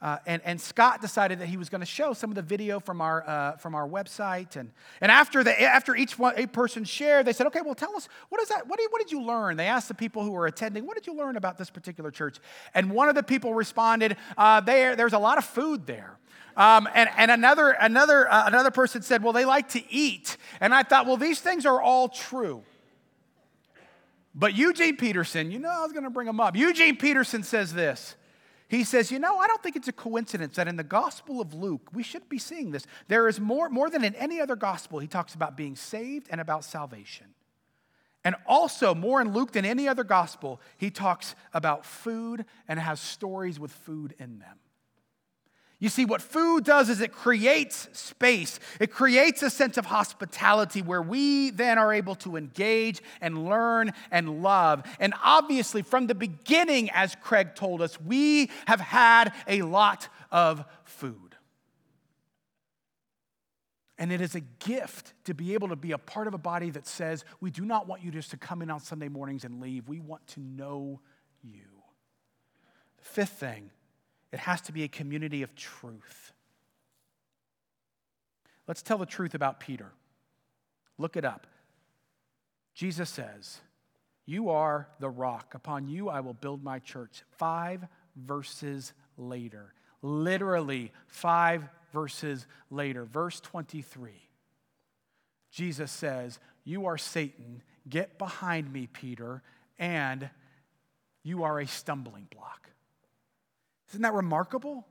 uh, 0.03 0.18
and, 0.27 0.42
and 0.44 0.61
Scott 0.61 1.01
decided 1.01 1.38
that 1.38 1.46
he 1.46 1.57
was 1.57 1.70
going 1.70 1.81
to 1.81 1.87
show 1.87 2.12
some 2.12 2.31
of 2.31 2.35
the 2.35 2.42
video 2.42 2.79
from 2.79 3.01
our, 3.01 3.27
uh, 3.27 3.57
from 3.57 3.75
our 3.75 3.88
website. 3.88 4.57
And, 4.57 4.70
and 5.01 5.11
after, 5.11 5.42
the, 5.42 5.61
after 5.61 5.96
each 5.96 6.18
one, 6.18 6.35
a 6.37 6.46
person 6.46 6.85
shared, 6.85 7.27
they 7.27 7.33
said, 7.33 7.46
okay, 7.46 7.62
well, 7.64 7.75
tell 7.75 7.96
us, 7.96 8.09
what, 8.29 8.40
is 8.42 8.49
that, 8.49 8.66
what, 8.66 8.79
did, 8.79 8.90
what 8.90 9.01
did 9.01 9.11
you 9.11 9.22
learn? 9.22 9.57
They 9.57 9.66
asked 9.66 9.88
the 9.88 9.94
people 9.94 10.22
who 10.22 10.33
were 10.33 10.46
attending, 10.46 10.87
what 10.87 10.96
did 10.96 11.07
you 11.07 11.14
learn 11.14 11.37
about 11.37 11.57
this 11.57 11.70
particular 11.70 12.11
church? 12.11 12.38
And 12.75 12.90
one 12.90 13.09
of 13.09 13.14
the 13.14 13.22
people 13.22 13.55
responded, 13.55 14.16
uh, 14.37 14.61
there, 14.61 14.96
there's 14.96 15.14
a 15.14 15.18
lot 15.18 15.38
of 15.38 15.44
food 15.44 15.87
there. 15.87 16.18
Um, 16.57 16.88
and, 16.95 17.11
and 17.16 17.31
another, 17.31 17.71
another, 17.71 18.33
uh, 18.33 18.47
another 18.47 18.71
person 18.71 19.03
said, 19.03 19.23
well, 19.23 19.33
they 19.33 19.45
like 19.45 19.69
to 19.71 19.92
eat. 19.92 20.38
And 20.61 20.75
I 20.75 20.83
thought, 20.83 21.07
well, 21.07 21.19
these 21.19 21.40
things 21.40 21.66
are 21.66 21.81
all 21.81 22.09
true. 22.09 22.62
But 24.35 24.55
Eugene 24.55 24.97
Peterson, 24.97 25.51
you 25.51 25.59
know, 25.59 25.71
I 25.71 25.83
was 25.83 25.92
going 25.92 26.05
to 26.05 26.11
bring 26.11 26.29
him 26.29 26.40
up. 26.40 26.57
Eugene 26.57 26.97
Peterson 26.97 27.42
says 27.42 27.73
this. 27.73 28.16
He 28.69 28.85
says, 28.85 29.11
You 29.11 29.19
know, 29.19 29.38
I 29.38 29.47
don't 29.47 29.62
think 29.62 29.77
it's 29.77 29.88
a 29.88 29.92
coincidence 29.92 30.57
that 30.57 30.69
in 30.69 30.77
the 30.77 30.85
Gospel 30.85 31.40
of 31.40 31.55
Luke, 31.55 31.88
we 31.92 32.03
should 32.03 32.29
be 32.29 32.38
seeing 32.38 32.71
this. 32.71 32.87
There 33.09 33.29
is 33.29 33.38
more, 33.38 33.69
more 33.69 33.88
than 33.88 34.05
in 34.05 34.14
any 34.16 34.40
other 34.40 34.57
gospel, 34.57 34.99
he 34.99 35.07
talks 35.07 35.35
about 35.35 35.57
being 35.57 35.77
saved 35.77 36.27
and 36.31 36.40
about 36.40 36.64
salvation. 36.64 37.29
And 38.25 38.35
also, 38.45 38.92
more 38.95 39.21
in 39.21 39.33
Luke 39.33 39.53
than 39.53 39.64
any 39.64 39.87
other 39.87 40.03
gospel, 40.03 40.61
he 40.77 40.90
talks 40.90 41.37
about 41.55 41.87
food 41.87 42.45
and 42.66 42.81
has 42.81 43.01
stories 43.01 43.61
with 43.61 43.71
food 43.71 44.14
in 44.19 44.40
them. 44.40 44.59
You 45.78 45.90
see, 45.90 46.06
what 46.06 46.22
food 46.22 46.64
does 46.64 46.88
is 46.88 47.02
it 47.02 47.12
creates 47.12 47.88
space. 47.92 48.58
It 48.80 48.90
creates 48.90 49.42
a 49.42 49.50
sense 49.50 49.76
of 49.76 49.84
hospitality 49.84 50.80
where 50.80 51.02
we 51.02 51.50
then 51.50 51.76
are 51.76 51.92
able 51.92 52.14
to 52.16 52.36
engage 52.36 53.02
and 53.20 53.46
learn 53.46 53.92
and 54.10 54.42
love. 54.42 54.84
And 54.98 55.12
obviously, 55.22 55.82
from 55.82 56.06
the 56.06 56.14
beginning, 56.14 56.88
as 56.90 57.14
Craig 57.20 57.54
told 57.54 57.82
us, 57.82 58.00
we 58.00 58.50
have 58.66 58.80
had 58.80 59.34
a 59.46 59.62
lot 59.62 60.08
of 60.30 60.64
food. 60.84 61.36
And 63.98 64.10
it 64.10 64.22
is 64.22 64.34
a 64.34 64.40
gift 64.40 65.12
to 65.24 65.34
be 65.34 65.52
able 65.54 65.68
to 65.68 65.76
be 65.76 65.92
a 65.92 65.98
part 65.98 66.26
of 66.26 66.32
a 66.32 66.38
body 66.38 66.70
that 66.70 66.86
says, 66.86 67.24
we 67.40 67.50
do 67.50 67.66
not 67.66 67.86
want 67.86 68.02
you 68.02 68.10
just 68.10 68.30
to 68.30 68.38
come 68.38 68.62
in 68.62 68.70
on 68.70 68.80
Sunday 68.80 69.08
mornings 69.08 69.44
and 69.44 69.60
leave. 69.60 69.88
We 69.88 70.00
want 70.00 70.26
to 70.28 70.40
know 70.40 71.00
you. 71.42 71.64
The 72.98 73.04
fifth 73.04 73.40
thing 73.40 73.70
it 74.37 74.40
has 74.40 74.61
to 74.61 74.72
be 74.72 74.83
a 74.83 74.88
community 74.88 75.42
of 75.42 75.55
truth. 75.55 76.35
Let's 78.68 78.83
tell 78.83 78.99
the 78.99 79.07
truth 79.07 79.35
about 79.35 79.61
Peter. 79.61 79.92
Look 80.99 81.16
it 81.16 81.25
up. 81.25 81.46
Jesus 82.75 83.09
says, 83.09 83.62
You 84.27 84.51
are 84.51 84.88
the 85.01 85.09
rock. 85.09 85.55
Upon 85.55 85.88
you 85.88 86.11
I 86.11 86.20
will 86.20 86.35
build 86.35 86.62
my 86.62 86.81
church. 86.81 87.22
Five 87.38 87.87
verses 88.14 88.92
later. 89.16 89.72
Literally, 90.03 90.92
five 91.07 91.66
verses 91.94 92.46
later. 92.70 93.07
Verse 93.07 93.40
23. 93.40 94.11
Jesus 95.51 95.90
says, 95.90 96.38
You 96.62 96.85
are 96.85 96.99
Satan. 96.99 97.62
Get 97.88 98.18
behind 98.18 98.70
me, 98.70 98.87
Peter, 98.87 99.42
and 99.79 100.29
you 101.22 101.42
are 101.42 101.59
a 101.59 101.66
stumbling 101.66 102.29
block. 102.31 102.68
Isn't 103.90 104.03
that 104.03 104.14
remarkable? 104.14 104.87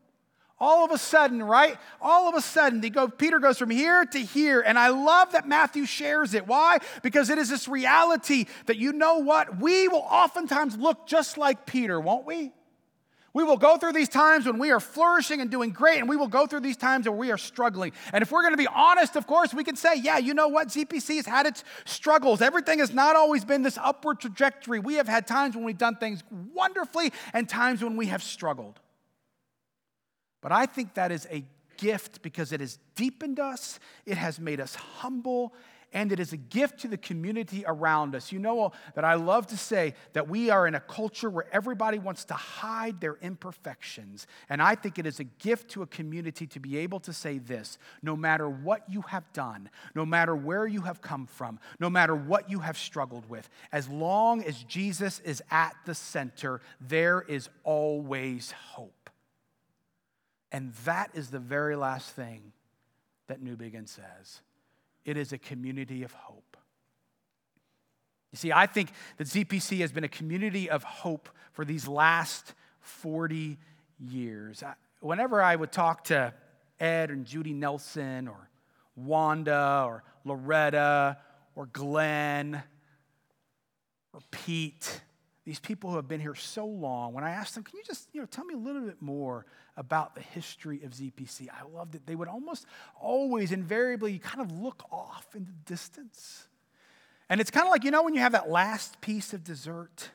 All 0.57 0.85
of 0.85 0.91
a 0.91 0.97
sudden, 0.97 1.43
right? 1.43 1.77
All 2.01 2.29
of 2.29 2.35
a 2.35 2.41
sudden, 2.41 2.79
they 2.79 2.89
go, 2.89 3.09
Peter 3.09 3.39
goes 3.39 3.57
from 3.57 3.69
here 3.69 4.05
to 4.05 4.19
here. 4.19 4.61
And 4.61 4.79
I 4.79 4.87
love 4.87 5.33
that 5.33 5.47
Matthew 5.47 5.85
shares 5.85 6.33
it. 6.33 6.47
Why? 6.47 6.77
Because 7.03 7.29
it 7.29 7.37
is 7.37 7.49
this 7.49 7.67
reality 7.67 8.45
that 8.67 8.77
you 8.77 8.93
know 8.93 9.19
what? 9.19 9.59
We 9.59 9.89
will 9.89 10.05
oftentimes 10.09 10.77
look 10.77 11.07
just 11.07 11.37
like 11.37 11.65
Peter, 11.65 11.99
won't 11.99 12.25
we? 12.25 12.53
We 13.33 13.43
will 13.43 13.57
go 13.57 13.75
through 13.75 13.91
these 13.91 14.07
times 14.07 14.45
when 14.45 14.59
we 14.59 14.71
are 14.71 14.79
flourishing 14.79 15.41
and 15.41 15.51
doing 15.51 15.71
great, 15.71 15.99
and 15.99 16.07
we 16.07 16.15
will 16.15 16.29
go 16.29 16.47
through 16.47 16.61
these 16.61 16.77
times 16.77 17.05
where 17.05 17.17
we 17.17 17.31
are 17.31 17.37
struggling. 17.37 17.91
And 18.13 18.21
if 18.21 18.31
we're 18.31 18.43
going 18.43 18.53
to 18.53 18.57
be 18.57 18.67
honest, 18.73 19.17
of 19.17 19.27
course, 19.27 19.53
we 19.53 19.65
can 19.65 19.75
say, 19.75 19.95
yeah, 19.97 20.19
you 20.19 20.33
know 20.33 20.47
what? 20.47 20.69
ZPC 20.69 21.17
has 21.17 21.25
had 21.25 21.45
its 21.45 21.65
struggles. 21.83 22.41
Everything 22.41 22.79
has 22.79 22.93
not 22.93 23.17
always 23.17 23.43
been 23.43 23.61
this 23.61 23.77
upward 23.77 24.21
trajectory. 24.21 24.79
We 24.79 24.93
have 24.93 25.09
had 25.09 25.27
times 25.27 25.53
when 25.53 25.65
we've 25.65 25.77
done 25.77 25.97
things 25.97 26.23
wonderfully 26.53 27.11
and 27.33 27.49
times 27.49 27.83
when 27.83 27.97
we 27.97 28.05
have 28.05 28.23
struggled. 28.23 28.79
But 30.45 30.51
I 30.51 30.67
think 30.67 30.93
that 30.93 31.11
is 31.11 31.27
a 31.31 31.43
gift 31.77 32.21
because 32.21 32.51
it 32.51 32.59
has 32.59 32.77
deepened 32.95 33.39
us, 33.39 33.79
it 34.05 34.15
has 34.15 34.39
made 34.39 34.59
us 34.59 34.75
humble, 34.75 35.55
and 35.91 36.11
it 36.11 36.19
is 36.19 36.33
a 36.33 36.37
gift 36.37 36.81
to 36.81 36.87
the 36.87 36.97
community 36.97 37.63
around 37.65 38.13
us. 38.13 38.31
You 38.31 38.37
know 38.37 38.71
that 38.93 39.03
I 39.03 39.15
love 39.15 39.47
to 39.47 39.57
say 39.57 39.95
that 40.13 40.29
we 40.29 40.51
are 40.51 40.67
in 40.67 40.75
a 40.75 40.79
culture 40.79 41.31
where 41.31 41.47
everybody 41.51 41.97
wants 41.97 42.25
to 42.25 42.35
hide 42.35 43.01
their 43.01 43.15
imperfections. 43.23 44.27
And 44.47 44.61
I 44.61 44.75
think 44.75 44.99
it 44.99 45.07
is 45.07 45.19
a 45.19 45.23
gift 45.23 45.71
to 45.71 45.81
a 45.81 45.87
community 45.87 46.45
to 46.45 46.59
be 46.59 46.77
able 46.77 46.99
to 46.99 47.11
say 47.11 47.39
this 47.39 47.79
no 48.03 48.15
matter 48.15 48.47
what 48.47 48.87
you 48.87 49.01
have 49.01 49.23
done, 49.33 49.71
no 49.95 50.05
matter 50.05 50.35
where 50.35 50.67
you 50.67 50.81
have 50.81 51.01
come 51.01 51.25
from, 51.25 51.59
no 51.79 51.89
matter 51.89 52.13
what 52.15 52.51
you 52.51 52.59
have 52.59 52.77
struggled 52.77 53.27
with, 53.27 53.49
as 53.71 53.89
long 53.89 54.43
as 54.43 54.61
Jesus 54.65 55.21
is 55.21 55.41
at 55.49 55.75
the 55.87 55.95
center, 55.95 56.61
there 56.79 57.21
is 57.27 57.49
always 57.63 58.51
hope. 58.51 58.91
And 60.55 60.71
that 60.85 61.11
is 61.13 61.31
the 61.31 61.39
very 61.39 61.75
last 61.75 62.11
thing 62.11 62.53
that 63.27 63.43
Newbigin 63.43 63.89
says 63.89 64.39
it 65.03 65.17
is 65.17 65.33
a 65.33 65.37
community 65.37 66.01
of 66.03 66.13
hope. 66.13 66.55
You 68.31 68.37
see, 68.37 68.53
I 68.53 68.65
think 68.65 68.93
that 69.17 69.27
ZPC 69.27 69.79
has 69.79 69.91
been 69.91 70.05
a 70.05 70.09
community 70.09 70.69
of 70.69 70.81
hope 70.81 71.27
for 71.51 71.65
these 71.65 71.89
last 71.89 72.53
40 72.79 73.57
years. 73.99 74.63
Whenever 75.01 75.41
I 75.41 75.57
would 75.57 75.73
talk 75.73 76.05
to 76.05 76.33
Ed 76.79 77.11
and 77.11 77.25
Judy 77.25 77.51
Nelson 77.51 78.29
or 78.29 78.49
Wanda 78.95 79.83
or 79.85 80.05
Loretta 80.23 81.17
or 81.57 81.65
Glenn 81.65 82.63
or 84.13 84.21
Pete, 84.31 85.01
these 85.43 85.59
people 85.59 85.89
who 85.89 85.97
have 85.97 86.07
been 86.07 86.21
here 86.21 86.33
so 86.33 86.65
long, 86.65 87.11
when 87.11 87.25
I 87.25 87.31
asked 87.31 87.55
them, 87.55 87.65
can 87.65 87.75
you 87.75 87.83
just 87.83 88.07
you 88.13 88.21
know, 88.21 88.25
tell 88.25 88.45
me 88.45 88.53
a 88.53 88.57
little 88.57 88.83
bit 88.83 89.01
more 89.01 89.45
about 89.77 90.15
the 90.15 90.21
history 90.21 90.83
of 90.83 90.91
ZPC? 90.91 91.47
I 91.49 91.67
loved 91.75 91.95
it. 91.95 92.05
They 92.05 92.15
would 92.15 92.27
almost 92.27 92.65
always, 92.99 93.51
invariably, 93.51 94.19
kind 94.19 94.41
of 94.41 94.51
look 94.59 94.83
off 94.91 95.27
in 95.35 95.45
the 95.45 95.53
distance. 95.65 96.47
And 97.29 97.41
it's 97.41 97.51
kind 97.51 97.65
of 97.65 97.71
like, 97.71 97.83
you 97.83 97.91
know, 97.91 98.03
when 98.03 98.13
you 98.13 98.21
have 98.21 98.33
that 98.33 98.49
last 98.49 99.01
piece 99.01 99.33
of 99.33 99.43
dessert 99.43 100.09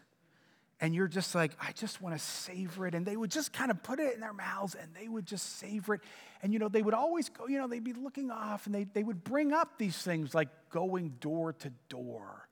and 0.80 0.94
you're 0.94 1.08
just 1.08 1.34
like, 1.34 1.52
I 1.60 1.72
just 1.72 2.00
want 2.00 2.14
to 2.14 2.24
savor 2.24 2.86
it. 2.86 2.94
And 2.94 3.04
they 3.04 3.16
would 3.16 3.30
just 3.30 3.52
kind 3.52 3.70
of 3.70 3.82
put 3.82 4.00
it 4.00 4.14
in 4.14 4.20
their 4.20 4.32
mouths 4.32 4.74
and 4.74 4.94
they 4.94 5.08
would 5.08 5.26
just 5.26 5.58
savor 5.58 5.94
it. 5.94 6.00
And, 6.42 6.52
you 6.52 6.58
know, 6.58 6.68
they 6.68 6.82
would 6.82 6.94
always 6.94 7.28
go, 7.28 7.46
you 7.48 7.58
know, 7.58 7.66
they'd 7.66 7.84
be 7.84 7.92
looking 7.92 8.30
off 8.30 8.66
and 8.66 8.74
they, 8.74 8.84
they 8.84 9.02
would 9.02 9.24
bring 9.24 9.52
up 9.52 9.76
these 9.76 9.96
things 9.96 10.34
like 10.34 10.48
going 10.70 11.16
door 11.20 11.52
to 11.54 11.72
door 11.88 12.48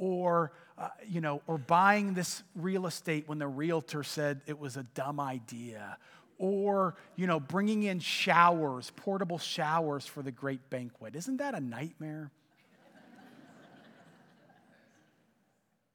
or 0.00 0.50
uh, 0.78 0.88
you 1.06 1.20
know 1.20 1.42
or 1.46 1.58
buying 1.58 2.14
this 2.14 2.42
real 2.56 2.86
estate 2.86 3.28
when 3.28 3.38
the 3.38 3.46
realtor 3.46 4.02
said 4.02 4.40
it 4.46 4.58
was 4.58 4.76
a 4.78 4.82
dumb 4.94 5.20
idea 5.20 5.98
or 6.38 6.96
you 7.16 7.26
know 7.26 7.38
bringing 7.38 7.82
in 7.84 8.00
showers 8.00 8.90
portable 8.96 9.38
showers 9.38 10.06
for 10.06 10.22
the 10.22 10.32
great 10.32 10.70
banquet. 10.70 11.14
Isn't 11.14 11.36
that 11.36 11.54
a 11.54 11.60
nightmare? 11.60 12.32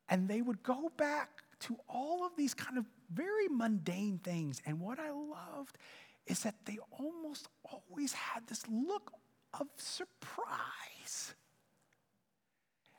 And 0.07 0.27
they 0.29 0.39
would 0.39 0.61
go 0.61 0.91
back 0.97 1.41
to 1.61 1.75
all 1.89 2.27
of 2.27 2.33
these 2.37 2.53
kind 2.53 2.77
of 2.77 2.85
very 3.11 3.47
mundane 3.49 4.19
things. 4.19 4.61
And 4.63 4.79
what 4.79 4.99
i 4.99 5.09
loved 5.09 5.79
is 6.27 6.41
that 6.41 6.53
they 6.65 6.77
almost 6.91 7.47
always 7.63 8.13
had 8.13 8.45
this 8.45 8.63
look 8.69 9.11
of 9.59 9.65
surprise 9.77 11.33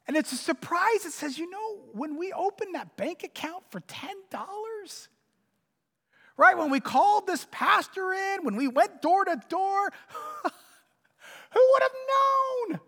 and 0.07 0.17
it's 0.17 0.33
a 0.33 0.37
surprise. 0.37 1.05
It 1.05 1.13
says, 1.13 1.39
you 1.39 1.51
know, 1.51 1.81
when 1.93 2.17
we 2.17 2.33
opened 2.33 2.75
that 2.75 2.97
bank 2.97 3.25
account 3.25 3.65
for 3.71 3.81
$10, 3.81 5.09
right? 6.37 6.57
When 6.57 6.71
we 6.71 6.81
called 6.81 7.27
this 7.27 7.47
pastor 7.51 8.13
in, 8.13 8.45
when 8.45 8.57
we 8.57 8.69
went 8.69 9.03
door 9.03 9.25
to 9.25 9.41
door, 9.49 9.93
who 10.43 11.61
would 11.73 11.83
have 11.83 11.91
known? 12.71 12.81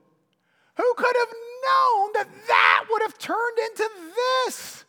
Who 0.76 0.94
could 0.96 1.16
have 1.16 1.34
known 1.66 2.10
that 2.14 2.28
that 2.46 2.84
would 2.88 3.02
have 3.02 3.18
turned 3.18 3.58
into 3.58 3.88
this? 4.46 4.84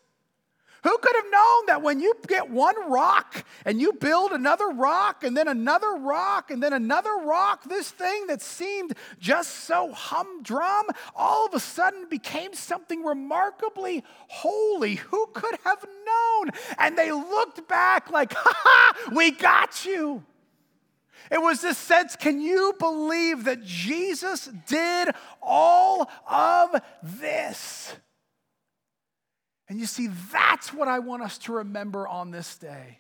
Who 0.84 0.98
could 0.98 1.16
have 1.16 1.32
known 1.32 1.66
that 1.68 1.82
when 1.82 2.00
you 2.00 2.14
get 2.28 2.50
one 2.50 2.90
rock 2.90 3.44
and 3.66 3.82
you 3.82 3.94
build 3.94 4.32
another 4.32 4.70
rock 4.70 5.24
and 5.24 5.36
then 5.36 5.48
another 5.48 5.96
rock 5.96 6.52
and 6.52 6.64
then 6.64 6.72
another 6.72 7.16
rock, 7.18 7.66
this 7.66 7.92
thing 7.92 8.28
that 8.28 8.42
seemed 8.42 8.96
just 9.20 9.66
so 9.66 9.92
humdrum 9.92 10.86
all 11.16 11.46
of 11.46 11.54
a 11.54 11.60
sudden 11.60 12.08
became 12.10 12.54
something 12.54 13.04
remarkably 13.04 14.04
holy? 14.28 14.96
Who 14.96 15.28
could 15.34 15.58
have 15.66 15.86
known? 16.06 16.52
And 16.78 16.98
they 16.98 17.12
looked 17.12 17.68
back 17.68 18.10
like, 18.10 18.34
ha 18.34 18.54
ha, 18.56 19.12
we 19.14 19.32
got 19.32 19.86
you. 19.86 20.24
It 21.30 21.42
was 21.42 21.62
this 21.62 21.78
sense 21.78 22.16
can 22.16 22.40
you 22.40 22.74
believe 22.80 23.44
that 23.44 23.64
Jesus 23.64 24.50
did 24.68 25.10
all 25.42 26.10
of 26.28 26.82
this? 27.04 27.96
And 29.70 29.80
you 29.80 29.86
see, 29.86 30.10
that's 30.32 30.74
what 30.74 30.88
I 30.88 31.00
want 31.00 31.22
us 31.22 31.38
to 31.40 31.54
remember 31.54 32.08
on 32.08 32.32
this 32.32 32.58
day. 32.58 33.00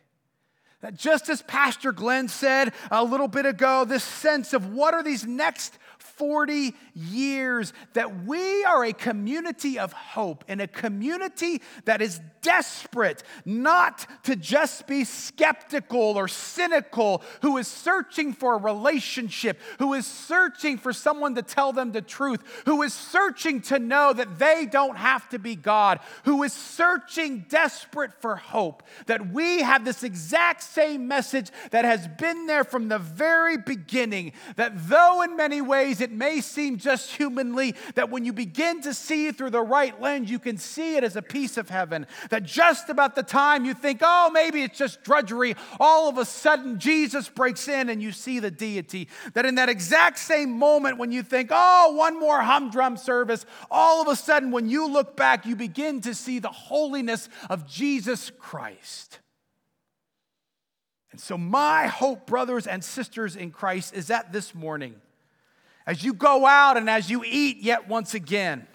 That 0.81 0.95
just 0.95 1.27
as 1.27 1.41
Pastor 1.41 1.91
Glenn 1.91 2.29
said 2.29 2.71
a 2.89 3.03
little 3.03 3.27
bit 3.27 3.45
ago, 3.45 3.83
this 3.83 4.03
sense 4.03 4.53
of 4.53 4.71
what 4.71 4.93
are 4.93 5.03
these 5.03 5.25
next 5.25 5.77
40 6.19 6.75
years, 6.93 7.71
that 7.93 8.25
we 8.25 8.65
are 8.65 8.83
a 8.83 8.91
community 8.91 9.79
of 9.79 9.93
hope 9.93 10.43
and 10.49 10.59
a 10.59 10.67
community 10.67 11.61
that 11.85 12.01
is 12.01 12.19
desperate 12.41 13.23
not 13.45 14.05
to 14.23 14.35
just 14.35 14.85
be 14.85 15.03
skeptical 15.05 16.17
or 16.17 16.27
cynical, 16.27 17.23
who 17.41 17.57
is 17.57 17.67
searching 17.67 18.33
for 18.33 18.55
a 18.55 18.57
relationship, 18.57 19.59
who 19.79 19.93
is 19.93 20.05
searching 20.05 20.77
for 20.77 20.91
someone 20.91 21.35
to 21.35 21.41
tell 21.41 21.71
them 21.71 21.93
the 21.93 22.01
truth, 22.01 22.43
who 22.65 22.81
is 22.81 22.93
searching 22.93 23.61
to 23.61 23.79
know 23.79 24.11
that 24.11 24.39
they 24.39 24.65
don't 24.65 24.97
have 24.97 25.27
to 25.29 25.39
be 25.39 25.55
God, 25.55 25.99
who 26.25 26.43
is 26.43 26.53
searching 26.53 27.45
desperate 27.47 28.13
for 28.21 28.35
hope. 28.35 28.83
That 29.05 29.31
we 29.31 29.61
have 29.61 29.85
this 29.85 30.03
exact 30.03 30.63
same 30.63 31.07
message 31.07 31.49
that 31.71 31.85
has 31.85 32.07
been 32.07 32.45
there 32.45 32.65
from 32.65 32.89
the 32.89 32.99
very 32.99 33.57
beginning. 33.57 34.33
That 34.57 34.89
though 34.89 35.21
in 35.21 35.37
many 35.37 35.61
ways 35.61 36.01
it 36.09 36.15
may 36.15 36.41
seem 36.41 36.77
just 36.77 37.11
humanly, 37.11 37.75
that 37.93 38.09
when 38.09 38.25
you 38.25 38.33
begin 38.33 38.81
to 38.81 38.95
see 38.95 39.31
through 39.31 39.51
the 39.51 39.61
right 39.61 39.99
lens, 40.01 40.29
you 40.29 40.39
can 40.39 40.57
see 40.57 40.95
it 40.95 41.03
as 41.03 41.15
a 41.15 41.21
piece 41.21 41.55
of 41.55 41.69
heaven 41.69 42.07
that 42.31 42.43
just 42.43 42.89
about 42.89 43.15
the 43.15 43.21
time 43.21 43.63
you 43.63 43.75
think, 43.75 43.99
oh, 44.01 44.31
maybe 44.33 44.63
it's 44.63 44.77
just 44.77 45.03
drudgery, 45.03 45.55
all 45.79 46.09
of 46.09 46.17
a 46.17 46.25
sudden 46.25 46.79
Jesus 46.79 47.29
breaks 47.29 47.67
in 47.67 47.89
and 47.89 48.01
you 48.01 48.11
see 48.11 48.39
the 48.39 48.49
deity. 48.49 49.07
That 49.35 49.45
in 49.45 49.55
that 49.55 49.69
exact 49.69 50.17
same 50.17 50.51
moment 50.51 50.97
when 50.97 51.11
you 51.11 51.21
think, 51.21 51.49
oh, 51.51 51.93
one 51.95 52.19
more 52.19 52.41
humdrum 52.41 52.97
service, 52.97 53.45
all 53.69 54.01
of 54.01 54.07
a 54.07 54.15
sudden 54.15 54.49
when 54.49 54.67
you 54.67 54.89
look 54.89 55.15
back, 55.15 55.45
you 55.45 55.55
begin 55.55 56.01
to 56.01 56.15
see 56.15 56.39
the 56.39 56.49
holiness 56.49 57.29
of 57.51 57.67
Jesus 57.67 58.31
Christ. 58.39 59.19
And 61.11 61.19
so, 61.19 61.37
my 61.37 61.87
hope, 61.87 62.25
brothers 62.25 62.67
and 62.67 62.83
sisters 62.83 63.35
in 63.35 63.51
Christ, 63.51 63.93
is 63.93 64.07
that 64.07 64.31
this 64.31 64.55
morning, 64.55 64.95
as 65.85 66.03
you 66.03 66.13
go 66.13 66.45
out 66.45 66.77
and 66.77 66.89
as 66.89 67.09
you 67.09 67.23
eat 67.25 67.57
yet 67.57 67.87
once 67.87 68.13
again, 68.13 68.67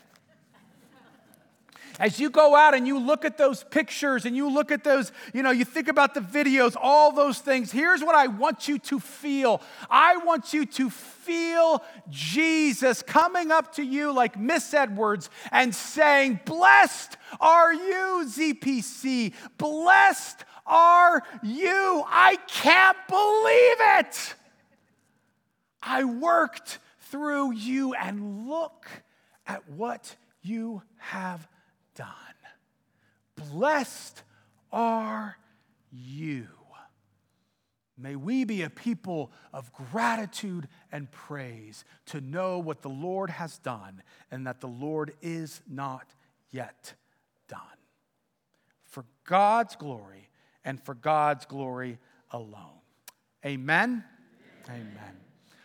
as 2.01 2.19
you 2.19 2.29
go 2.29 2.57
out 2.57 2.75
and 2.75 2.87
you 2.87 2.99
look 2.99 3.25
at 3.25 3.39
those 3.39 3.63
pictures 3.65 4.25
and 4.25 4.35
you 4.37 4.51
look 4.51 4.73
at 4.73 4.83
those, 4.83 5.13
you 5.33 5.43
know, 5.43 5.51
you 5.51 5.65
think 5.65 5.89
about 5.89 6.15
the 6.15 6.21
videos, 6.21 6.77
all 6.81 7.13
those 7.13 7.39
things, 7.39 7.71
here's 7.71 8.03
what 8.03 8.15
I 8.15 8.27
want 8.27 8.67
you 8.67 8.79
to 8.81 8.99
feel. 8.99 9.63
I 9.89 10.17
want 10.19 10.53
you 10.53 10.67
to 10.67 10.91
feel 10.91 11.85
Jesus 12.11 13.03
coming 13.03 13.53
up 13.53 13.75
to 13.77 13.85
you 13.85 14.13
like 14.13 14.39
Miss 14.39 14.75
Edwards 14.75 15.31
and 15.53 15.75
saying, 15.75 16.41
Blessed 16.45 17.17
are 17.41 17.73
you, 17.73 18.27
ZPC. 18.29 19.33
Blessed 19.57 20.45
are 20.67 21.23
you. 21.43 22.05
I 22.07 22.37
can't 22.49 22.99
believe 23.09 24.01
it. 24.01 24.35
I 25.81 26.05
worked 26.05 26.79
through 27.15 27.53
you 27.53 27.95
and 27.95 28.49
look 28.49 28.89
at 29.47 29.71
what 29.71 30.17
you 30.43 30.83
have 30.97 31.47
done. 31.95 32.09
Blessed 33.37 34.25
are 34.73 35.37
you. 35.93 36.49
May 37.97 38.17
we 38.17 38.43
be 38.43 38.63
a 38.63 38.69
people 38.69 39.31
of 39.53 39.73
gratitude 39.73 40.67
and 40.91 41.09
praise 41.13 41.85
to 42.07 42.21
know 42.21 42.59
what 42.59 42.83
the 42.83 42.89
Lord 42.89 43.31
has 43.31 43.59
done 43.59 44.03
and 44.33 44.49
that 44.49 44.61
the 44.61 44.67
Lord 44.67 45.15
is 45.23 45.61
not 45.71 46.09
yet 46.51 46.95
done. 47.47 47.61
For 48.83 49.05
God's 49.25 49.77
glory 49.77 50.31
and 50.65 50.83
for 50.83 50.95
God's 50.95 51.47
glory 51.47 51.99
alone. 52.33 52.81
Amen. 53.47 54.03
Amen. 54.69 54.81
Amen. 54.99 55.24